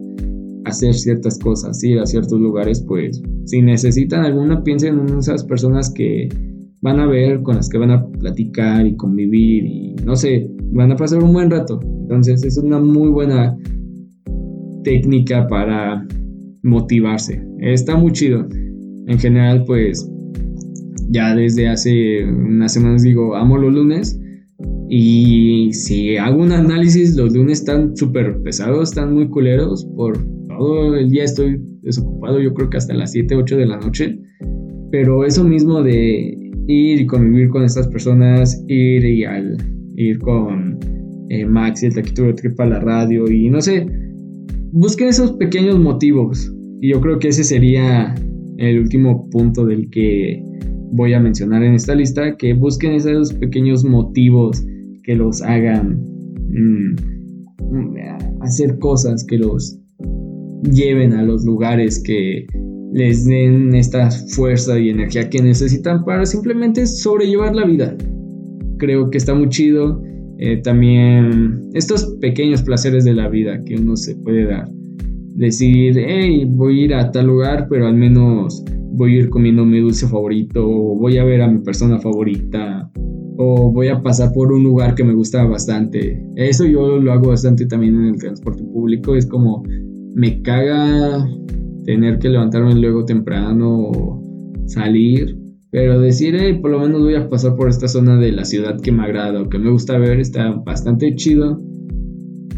hacer 0.65 0.93
ciertas 0.93 1.39
cosas, 1.39 1.81
ir 1.83 1.99
a 1.99 2.05
ciertos 2.05 2.39
lugares, 2.39 2.83
pues 2.85 3.21
si 3.45 3.61
necesitan 3.61 4.25
alguna, 4.25 4.63
piensen 4.63 4.99
en 4.99 5.19
esas 5.19 5.45
personas 5.45 5.91
que 5.93 6.27
van 6.81 6.99
a 6.99 7.07
ver, 7.07 7.41
con 7.41 7.55
las 7.55 7.69
que 7.69 7.77
van 7.77 7.91
a 7.91 8.05
platicar 8.05 8.85
y 8.85 8.95
convivir 8.95 9.65
y 9.65 9.95
no 10.05 10.15
sé, 10.15 10.49
van 10.71 10.91
a 10.91 10.95
pasar 10.95 11.23
un 11.23 11.33
buen 11.33 11.49
rato. 11.49 11.79
Entonces 12.01 12.43
es 12.43 12.57
una 12.57 12.79
muy 12.79 13.09
buena 13.09 13.57
técnica 14.83 15.47
para 15.47 16.05
motivarse. 16.63 17.43
Está 17.59 17.95
muy 17.95 18.11
chido. 18.11 18.47
En 19.07 19.17
general, 19.17 19.63
pues 19.65 20.09
ya 21.09 21.35
desde 21.35 21.67
hace 21.67 22.23
unas 22.25 22.73
semanas 22.73 23.03
digo, 23.03 23.35
amo 23.35 23.57
los 23.57 23.73
lunes. 23.73 24.19
Y 24.89 25.71
si 25.73 26.17
hago 26.17 26.41
un 26.41 26.51
análisis, 26.51 27.15
los 27.15 27.33
lunes 27.33 27.59
están 27.59 27.95
súper 27.95 28.41
pesados, 28.41 28.89
están 28.89 29.13
muy 29.13 29.29
culeros. 29.29 29.85
Por 29.95 30.17
todo 30.47 30.95
el 30.95 31.09
día 31.09 31.23
estoy 31.23 31.61
desocupado, 31.81 32.39
yo 32.39 32.53
creo 32.53 32.69
que 32.69 32.77
hasta 32.77 32.93
las 32.93 33.11
7, 33.11 33.35
8 33.35 33.57
de 33.57 33.65
la 33.65 33.77
noche. 33.77 34.19
Pero 34.91 35.25
eso 35.25 35.43
mismo 35.43 35.83
de 35.83 36.35
ir 36.67 37.01
y 37.01 37.05
convivir 37.05 37.49
con 37.49 37.63
estas 37.63 37.87
personas, 37.87 38.63
ir 38.67 39.05
y 39.05 39.23
al 39.23 39.57
ir 39.99 40.17
con 40.19 40.79
eh, 41.29 41.45
Max 41.45 41.83
y 41.83 41.87
el 41.87 41.93
taquito 41.93 42.23
de 42.23 42.33
tripa 42.33 42.63
a 42.63 42.67
la 42.67 42.79
radio 42.79 43.29
y 43.29 43.49
no 43.49 43.61
sé, 43.61 43.85
busquen 44.71 45.09
esos 45.09 45.33
pequeños 45.33 45.77
motivos. 45.77 46.51
Y 46.81 46.91
yo 46.91 47.01
creo 47.01 47.19
que 47.19 47.27
ese 47.27 47.43
sería 47.43 48.15
el 48.57 48.79
último 48.79 49.29
punto 49.29 49.65
del 49.65 49.89
que 49.89 50.41
voy 50.93 51.13
a 51.13 51.19
mencionar 51.19 51.63
en 51.63 51.73
esta 51.73 51.93
lista, 51.95 52.35
que 52.37 52.53
busquen 52.53 52.93
esos 52.93 53.33
pequeños 53.33 53.83
motivos 53.83 54.65
que 55.03 55.15
los 55.15 55.41
hagan 55.41 56.01
mm, 56.49 56.95
hacer 58.41 58.79
cosas, 58.79 59.25
que 59.25 59.37
los 59.37 59.77
lleven 60.71 61.13
a 61.13 61.23
los 61.23 61.43
lugares 61.45 62.01
que 62.01 62.47
les 62.93 63.25
den 63.25 63.75
esta 63.75 64.09
fuerza 64.09 64.79
y 64.79 64.89
energía 64.89 65.29
que 65.29 65.41
necesitan 65.41 66.03
para 66.05 66.25
simplemente 66.25 66.87
sobrellevar 66.87 67.53
la 67.53 67.65
vida. 67.65 67.95
Creo 68.79 69.09
que 69.09 69.17
está 69.17 69.35
muy 69.35 69.49
chido. 69.49 70.01
Eh, 70.39 70.57
también 70.63 71.69
estos 71.73 72.15
pequeños 72.21 72.63
placeres 72.63 73.03
de 73.03 73.13
la 73.13 73.27
vida 73.27 73.61
que 73.65 73.75
uno 73.75 73.95
se 73.95 74.15
puede 74.15 74.45
dar. 74.45 74.67
Decir, 75.35 75.97
hey, 75.97 76.45
voy 76.47 76.81
a 76.81 76.85
ir 76.85 76.93
a 76.93 77.11
tal 77.11 77.27
lugar, 77.27 77.67
pero 77.69 77.87
al 77.87 77.95
menos 77.95 78.63
voy 78.93 79.15
a 79.15 79.19
ir 79.19 79.29
comiendo 79.29 79.65
mi 79.65 79.79
dulce 79.79 80.07
favorito, 80.07 80.67
o 80.67 80.97
voy 80.97 81.17
a 81.17 81.23
ver 81.23 81.41
a 81.41 81.47
mi 81.49 81.59
persona 81.59 81.99
favorita, 81.99 82.89
o 83.37 83.71
voy 83.71 83.87
a 83.87 84.01
pasar 84.01 84.33
por 84.33 84.51
un 84.51 84.63
lugar 84.63 84.95
que 84.95 85.03
me 85.03 85.13
gusta 85.13 85.45
bastante. 85.45 86.21
Eso 86.35 86.65
yo 86.65 86.97
lo 86.97 87.13
hago 87.13 87.29
bastante 87.29 87.65
también 87.65 87.95
en 87.95 88.07
el 88.07 88.19
transporte 88.19 88.63
público. 88.63 89.15
Es 89.15 89.25
como, 89.25 89.63
me 90.13 90.41
caga 90.41 91.25
tener 91.85 92.19
que 92.19 92.29
levantarme 92.29 92.75
luego 92.75 93.05
temprano 93.05 93.89
o 93.89 94.21
salir. 94.67 95.38
Pero 95.71 95.99
decir, 95.99 96.35
por 96.61 96.71
lo 96.71 96.79
menos 96.79 97.01
voy 97.01 97.15
a 97.15 97.29
pasar 97.29 97.55
por 97.55 97.69
esta 97.69 97.87
zona 97.87 98.17
de 98.17 98.31
la 98.31 98.45
ciudad 98.45 98.79
que 98.81 98.91
me 98.91 99.03
agrada 99.03 99.41
o 99.41 99.49
que 99.49 99.59
me 99.59 99.69
gusta 99.69 99.97
ver, 99.97 100.19
está 100.19 100.51
bastante 100.51 101.13
chido. 101.15 101.61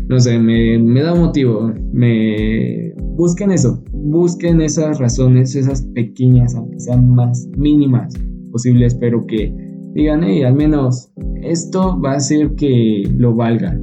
No 0.08 0.20
sé, 0.20 0.40
me, 0.40 0.80
me 0.80 1.02
da 1.02 1.14
motivo. 1.14 1.74
Me 1.92 2.94
busquen 3.18 3.52
eso. 3.52 3.84
Busquen 3.92 4.62
esas 4.62 5.00
razones, 5.00 5.56
esas 5.56 5.84
pequeñas, 5.94 6.56
aunque 6.56 6.80
sean 6.80 7.14
más 7.14 7.48
mínimas 7.58 8.14
posibles, 8.52 8.96
pero 8.96 9.26
que 9.26 9.54
digan, 9.94 10.24
hey, 10.24 10.44
al 10.44 10.56
menos 10.56 11.12
esto 11.44 12.00
va 12.00 12.14
a 12.14 12.18
hacer 12.18 12.56
que 12.56 13.04
lo 13.18 13.36
valga. 13.36 13.78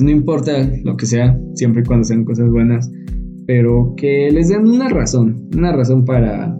No 0.00 0.10
importa 0.10 0.52
lo 0.82 0.96
que 0.96 1.06
sea, 1.06 1.38
siempre 1.54 1.82
y 1.82 1.84
cuando 1.84 2.04
sean 2.04 2.24
cosas 2.24 2.50
buenas 2.50 2.90
pero 3.46 3.94
que 3.96 4.30
les 4.32 4.48
den 4.48 4.66
una 4.66 4.88
razón, 4.88 5.48
una 5.56 5.72
razón 5.72 6.04
para 6.04 6.56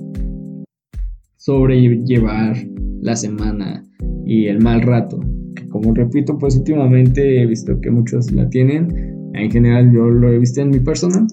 sobrellevar 1.44 2.56
la 3.02 3.14
semana 3.14 3.86
y 4.24 4.46
el 4.46 4.62
mal 4.62 4.80
rato. 4.82 5.20
Que 5.54 5.68
como 5.68 5.94
repito, 5.94 6.38
pues 6.38 6.56
últimamente 6.56 7.42
he 7.42 7.46
visto 7.46 7.78
que 7.80 7.90
muchos 7.90 8.32
la 8.32 8.48
tienen. 8.48 8.88
En 9.34 9.50
general 9.50 9.92
yo 9.92 10.08
lo 10.08 10.32
he 10.32 10.38
visto 10.38 10.62
en 10.62 10.70
mi 10.70 10.80
persona. 10.80 11.26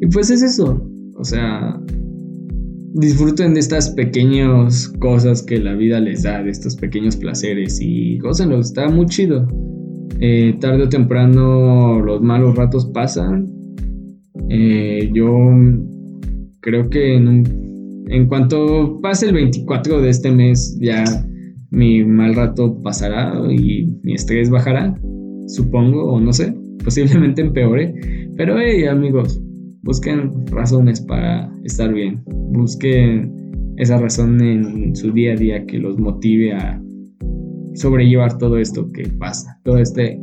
Y 0.00 0.06
pues 0.08 0.30
es 0.30 0.42
eso. 0.42 0.86
O 1.16 1.24
sea, 1.24 1.80
disfruten 2.94 3.54
de 3.54 3.60
estas 3.60 3.90
pequeñas 3.90 4.88
cosas 4.98 5.42
que 5.42 5.58
la 5.58 5.74
vida 5.74 5.98
les 5.98 6.24
da, 6.24 6.42
de 6.42 6.50
estos 6.50 6.76
pequeños 6.76 7.16
placeres 7.16 7.80
y 7.80 8.18
gócenlo, 8.18 8.60
está 8.60 8.88
muy 8.88 9.06
chido. 9.06 9.48
Eh, 10.20 10.56
tarde 10.60 10.84
o 10.84 10.88
temprano 10.88 12.00
los 12.00 12.20
malos 12.20 12.54
ratos 12.54 12.86
pasan 12.92 13.48
eh, 14.48 15.10
yo 15.12 15.26
creo 16.60 16.88
que 16.90 17.16
en, 17.16 17.44
cuanto 18.28 19.00
pase 19.00 19.26
el 19.26 19.34
24 19.34 20.00
de 20.00 20.10
este 20.10 20.30
mes 20.30 20.78
ya 20.80 21.04
mi 21.70 22.04
mal 22.04 22.34
rato 22.34 22.80
pasará 22.82 23.34
y 23.50 23.86
mi 24.02 24.14
estrés 24.14 24.50
bajará, 24.50 24.94
supongo, 25.46 26.12
o 26.12 26.20
no 26.20 26.32
sé, 26.32 26.54
posiblemente 26.84 27.40
empeore. 27.42 27.94
Pero 28.36 28.58
hey 28.58 28.84
amigos, 28.84 29.40
busquen 29.82 30.46
razones 30.48 31.00
para 31.00 31.52
estar 31.64 31.92
bien, 31.92 32.22
busquen 32.52 33.32
esa 33.78 33.98
razón 33.98 34.40
en 34.42 34.94
su 34.94 35.12
día 35.12 35.32
a 35.32 35.36
día 35.36 35.66
que 35.66 35.78
los 35.78 35.98
motive 35.98 36.52
a 36.52 36.80
sobrellevar 37.74 38.36
todo 38.38 38.58
esto 38.58 38.90
que 38.92 39.08
pasa, 39.18 39.58
todo 39.64 39.78
este 39.78 40.20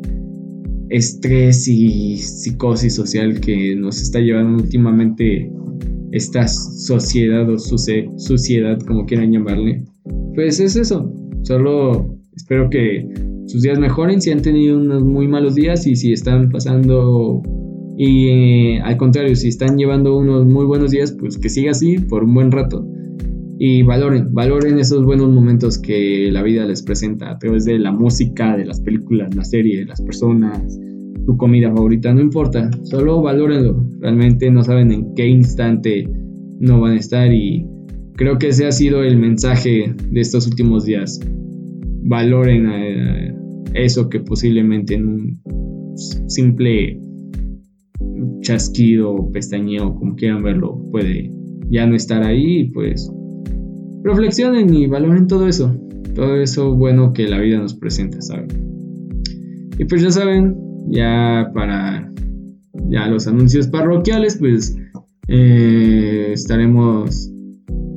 estrés 0.89 1.67
y 1.67 2.17
psicosis 2.17 2.95
social 2.95 3.39
que 3.39 3.75
nos 3.75 4.01
está 4.01 4.19
llevando 4.19 4.63
últimamente 4.63 5.51
esta 6.11 6.47
sociedad 6.47 7.49
o 7.49 7.57
suciedad, 7.57 8.79
como 8.79 9.05
quieran 9.05 9.31
llamarle, 9.31 9.83
pues 10.35 10.59
es 10.59 10.75
eso. 10.75 11.13
Solo 11.43 12.17
espero 12.35 12.69
que 12.69 13.07
sus 13.47 13.61
días 13.61 13.79
mejoren 13.79 14.21
si 14.21 14.31
han 14.31 14.41
tenido 14.41 14.77
unos 14.77 15.03
muy 15.03 15.27
malos 15.27 15.55
días 15.55 15.87
y 15.87 15.95
si 15.95 16.13
están 16.13 16.49
pasando 16.49 17.41
y 18.01 18.29
eh, 18.29 18.81
al 18.81 18.95
contrario, 18.95 19.35
si 19.35 19.49
están 19.49 19.77
llevando 19.77 20.17
unos 20.17 20.45
muy 20.45 20.65
buenos 20.65 20.91
días, 20.91 21.11
pues 21.19 21.37
que 21.37 21.49
siga 21.49 21.71
así 21.71 21.97
por 21.99 22.23
un 22.23 22.33
buen 22.33 22.49
rato. 22.49 22.87
Y 23.57 23.83
valoren, 23.83 24.33
valoren 24.33 24.79
esos 24.79 25.03
buenos 25.03 25.29
momentos 25.29 25.77
que 25.77 26.29
la 26.31 26.41
vida 26.41 26.63
les 26.63 26.81
presenta 26.81 27.29
a 27.29 27.37
través 27.37 27.65
de 27.65 27.77
la 27.77 27.91
música, 27.91 28.55
de 28.55 28.65
las 28.65 28.79
películas, 28.79 29.35
la 29.35 29.43
serie, 29.43 29.79
de 29.79 29.85
las 29.85 30.01
personas, 30.01 30.79
tu 31.29 31.37
comida 31.37 31.69
favorita, 31.71 32.11
no 32.11 32.21
importa, 32.21 32.71
solo 32.81 33.21
valórenlo. 33.21 33.85
Realmente 33.99 34.49
no 34.49 34.63
saben 34.63 34.91
en 34.91 35.13
qué 35.13 35.27
instante 35.27 36.09
no 36.59 36.81
van 36.81 36.93
a 36.93 36.97
estar 36.97 37.31
y 37.31 37.67
creo 38.15 38.39
que 38.39 38.47
ese 38.47 38.65
ha 38.65 38.71
sido 38.71 39.03
el 39.03 39.15
mensaje 39.15 39.93
de 40.09 40.19
estos 40.19 40.47
últimos 40.47 40.85
días. 40.85 41.19
Valoren 42.01 42.67
eh, 42.67 43.35
eso 43.75 44.09
que 44.09 44.21
posiblemente 44.21 44.95
en 44.95 45.07
un 45.07 45.41
simple 46.25 46.99
chasquido 48.41 49.29
pestañeo, 49.31 49.93
como 49.93 50.15
quieran 50.15 50.41
verlo, 50.41 50.81
puede 50.89 51.31
ya 51.69 51.85
no 51.85 51.95
estar 51.95 52.23
ahí 52.23 52.61
y 52.61 52.71
pues 52.71 53.07
reflexionen 54.03 54.73
y 54.73 54.87
valoren 54.87 55.27
todo 55.27 55.47
eso, 55.47 55.79
todo 56.15 56.37
eso 56.37 56.75
bueno 56.75 57.13
que 57.13 57.27
la 57.27 57.37
vida 57.39 57.59
nos 57.59 57.75
presenta, 57.75 58.19
¿saben? 58.19 58.47
Y 59.77 59.85
pues 59.85 60.01
ya 60.01 60.09
saben, 60.09 60.68
ya 60.89 61.51
para 61.53 62.09
ya 62.89 63.07
los 63.07 63.27
anuncios 63.27 63.67
parroquiales, 63.67 64.37
pues 64.37 64.75
eh, 65.27 66.31
estaremos 66.33 67.31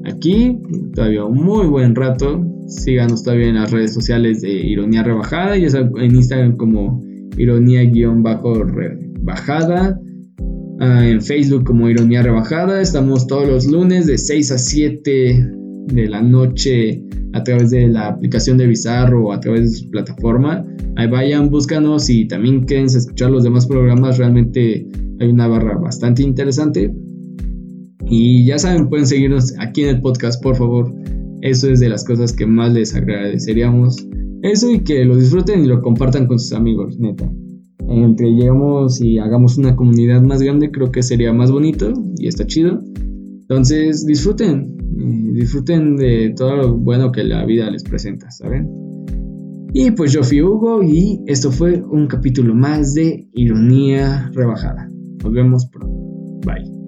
aquí 0.05 0.59
todavía 0.95 1.25
un 1.25 1.43
muy 1.43 1.67
buen 1.67 1.95
rato. 1.95 2.47
Síganos 2.67 3.25
todavía 3.25 3.49
en 3.49 3.55
las 3.57 3.71
redes 3.71 3.95
sociales 3.95 4.43
de 4.43 4.53
Ironía 4.53 5.03
Rebajada, 5.03 5.57
ya 5.57 5.69
en 5.79 6.15
Instagram 6.15 6.57
como 6.57 7.03
Ironía-Rebajada. 7.37 9.99
Ah, 10.81 11.07
en 11.07 11.21
Facebook 11.23 11.65
como 11.65 11.89
Ironía 11.89 12.23
Rebajada. 12.23 12.81
Estamos 12.81 13.27
todos 13.27 13.49
los 13.49 13.67
lunes 13.67 14.07
de 14.07 14.17
6 14.19 14.53
a 14.53 14.59
7 14.59 15.51
de 15.87 16.09
la 16.09 16.23
noche 16.23 17.03
a 17.33 17.43
través 17.43 17.71
de 17.71 17.89
la 17.89 18.09
aplicación 18.09 18.59
de 18.59 18.67
Bizarro 18.67 19.27
o 19.27 19.33
a 19.33 19.41
través 19.41 19.63
de 19.63 19.79
su 19.79 19.91
plataforma. 19.91 20.65
Ahí 20.97 21.09
vayan, 21.09 21.51
búscanos 21.51 22.09
y 22.11 22.27
también 22.27 22.67
quédense 22.67 22.99
escuchar 22.99 23.31
los 23.31 23.45
demás 23.45 23.67
programas. 23.67 24.19
Realmente 24.19 24.87
hay 25.21 25.29
una 25.29 25.49
barra 25.49 25.79
bastante 25.79 26.23
interesante. 26.23 26.95
Y 28.07 28.45
ya 28.45 28.59
saben, 28.59 28.89
pueden 28.89 29.07
seguirnos 29.07 29.55
aquí 29.59 29.83
en 29.83 29.89
el 29.89 30.01
podcast, 30.01 30.43
por 30.43 30.57
favor. 30.57 30.93
Eso 31.41 31.71
es 31.71 31.81
de 31.81 31.89
las 31.89 32.05
cosas 32.05 32.33
que 32.33 32.47
más 32.47 32.73
les 32.73 32.95
agradeceríamos. 32.95 34.07
Eso 34.43 34.71
y 34.71 34.81
que 34.81 35.05
lo 35.05 35.17
disfruten 35.17 35.65
y 35.65 35.69
lo 35.69 35.81
compartan 35.83 36.27
con 36.27 36.39
sus 36.39 36.53
amigos, 36.53 36.99
neta. 36.99 37.31
Entre 37.89 38.33
lleguemos 38.33 39.01
y 39.01 39.19
hagamos 39.19 39.59
una 39.59 39.77
comunidad 39.77 40.23
más 40.23 40.43
grande, 40.43 40.71
creo 40.71 40.91
que 40.91 41.03
sería 41.03 41.33
más 41.33 41.51
bonito 41.51 41.93
y 42.19 42.27
está 42.27 42.47
chido. 42.47 42.83
Entonces, 43.43 44.07
disfruten, 44.07 44.77
eh, 44.99 45.31
disfruten 45.35 45.97
de 45.97 46.33
todo 46.37 46.57
lo 46.57 46.77
bueno 46.77 47.13
que 47.13 47.25
la 47.25 47.45
vida 47.45 47.71
les 47.71 47.83
presenta, 47.85 48.31
¿saben? 48.31 48.69
Y 49.75 49.91
pues 49.93 50.13
yo 50.13 50.23
fui 50.23 50.43
Hugo 50.43 50.83
y 50.83 51.23
esto 51.27 51.51
fue 51.51 51.83
un 51.83 52.07
capítulo 52.07 52.55
más 52.55 52.95
de 52.95 53.27
Ironía 53.33 54.31
Rebajada. 54.35 54.91
Nos 55.23 55.33
vemos 55.33 55.67
pronto. 55.67 55.97
Bye. 56.45 56.82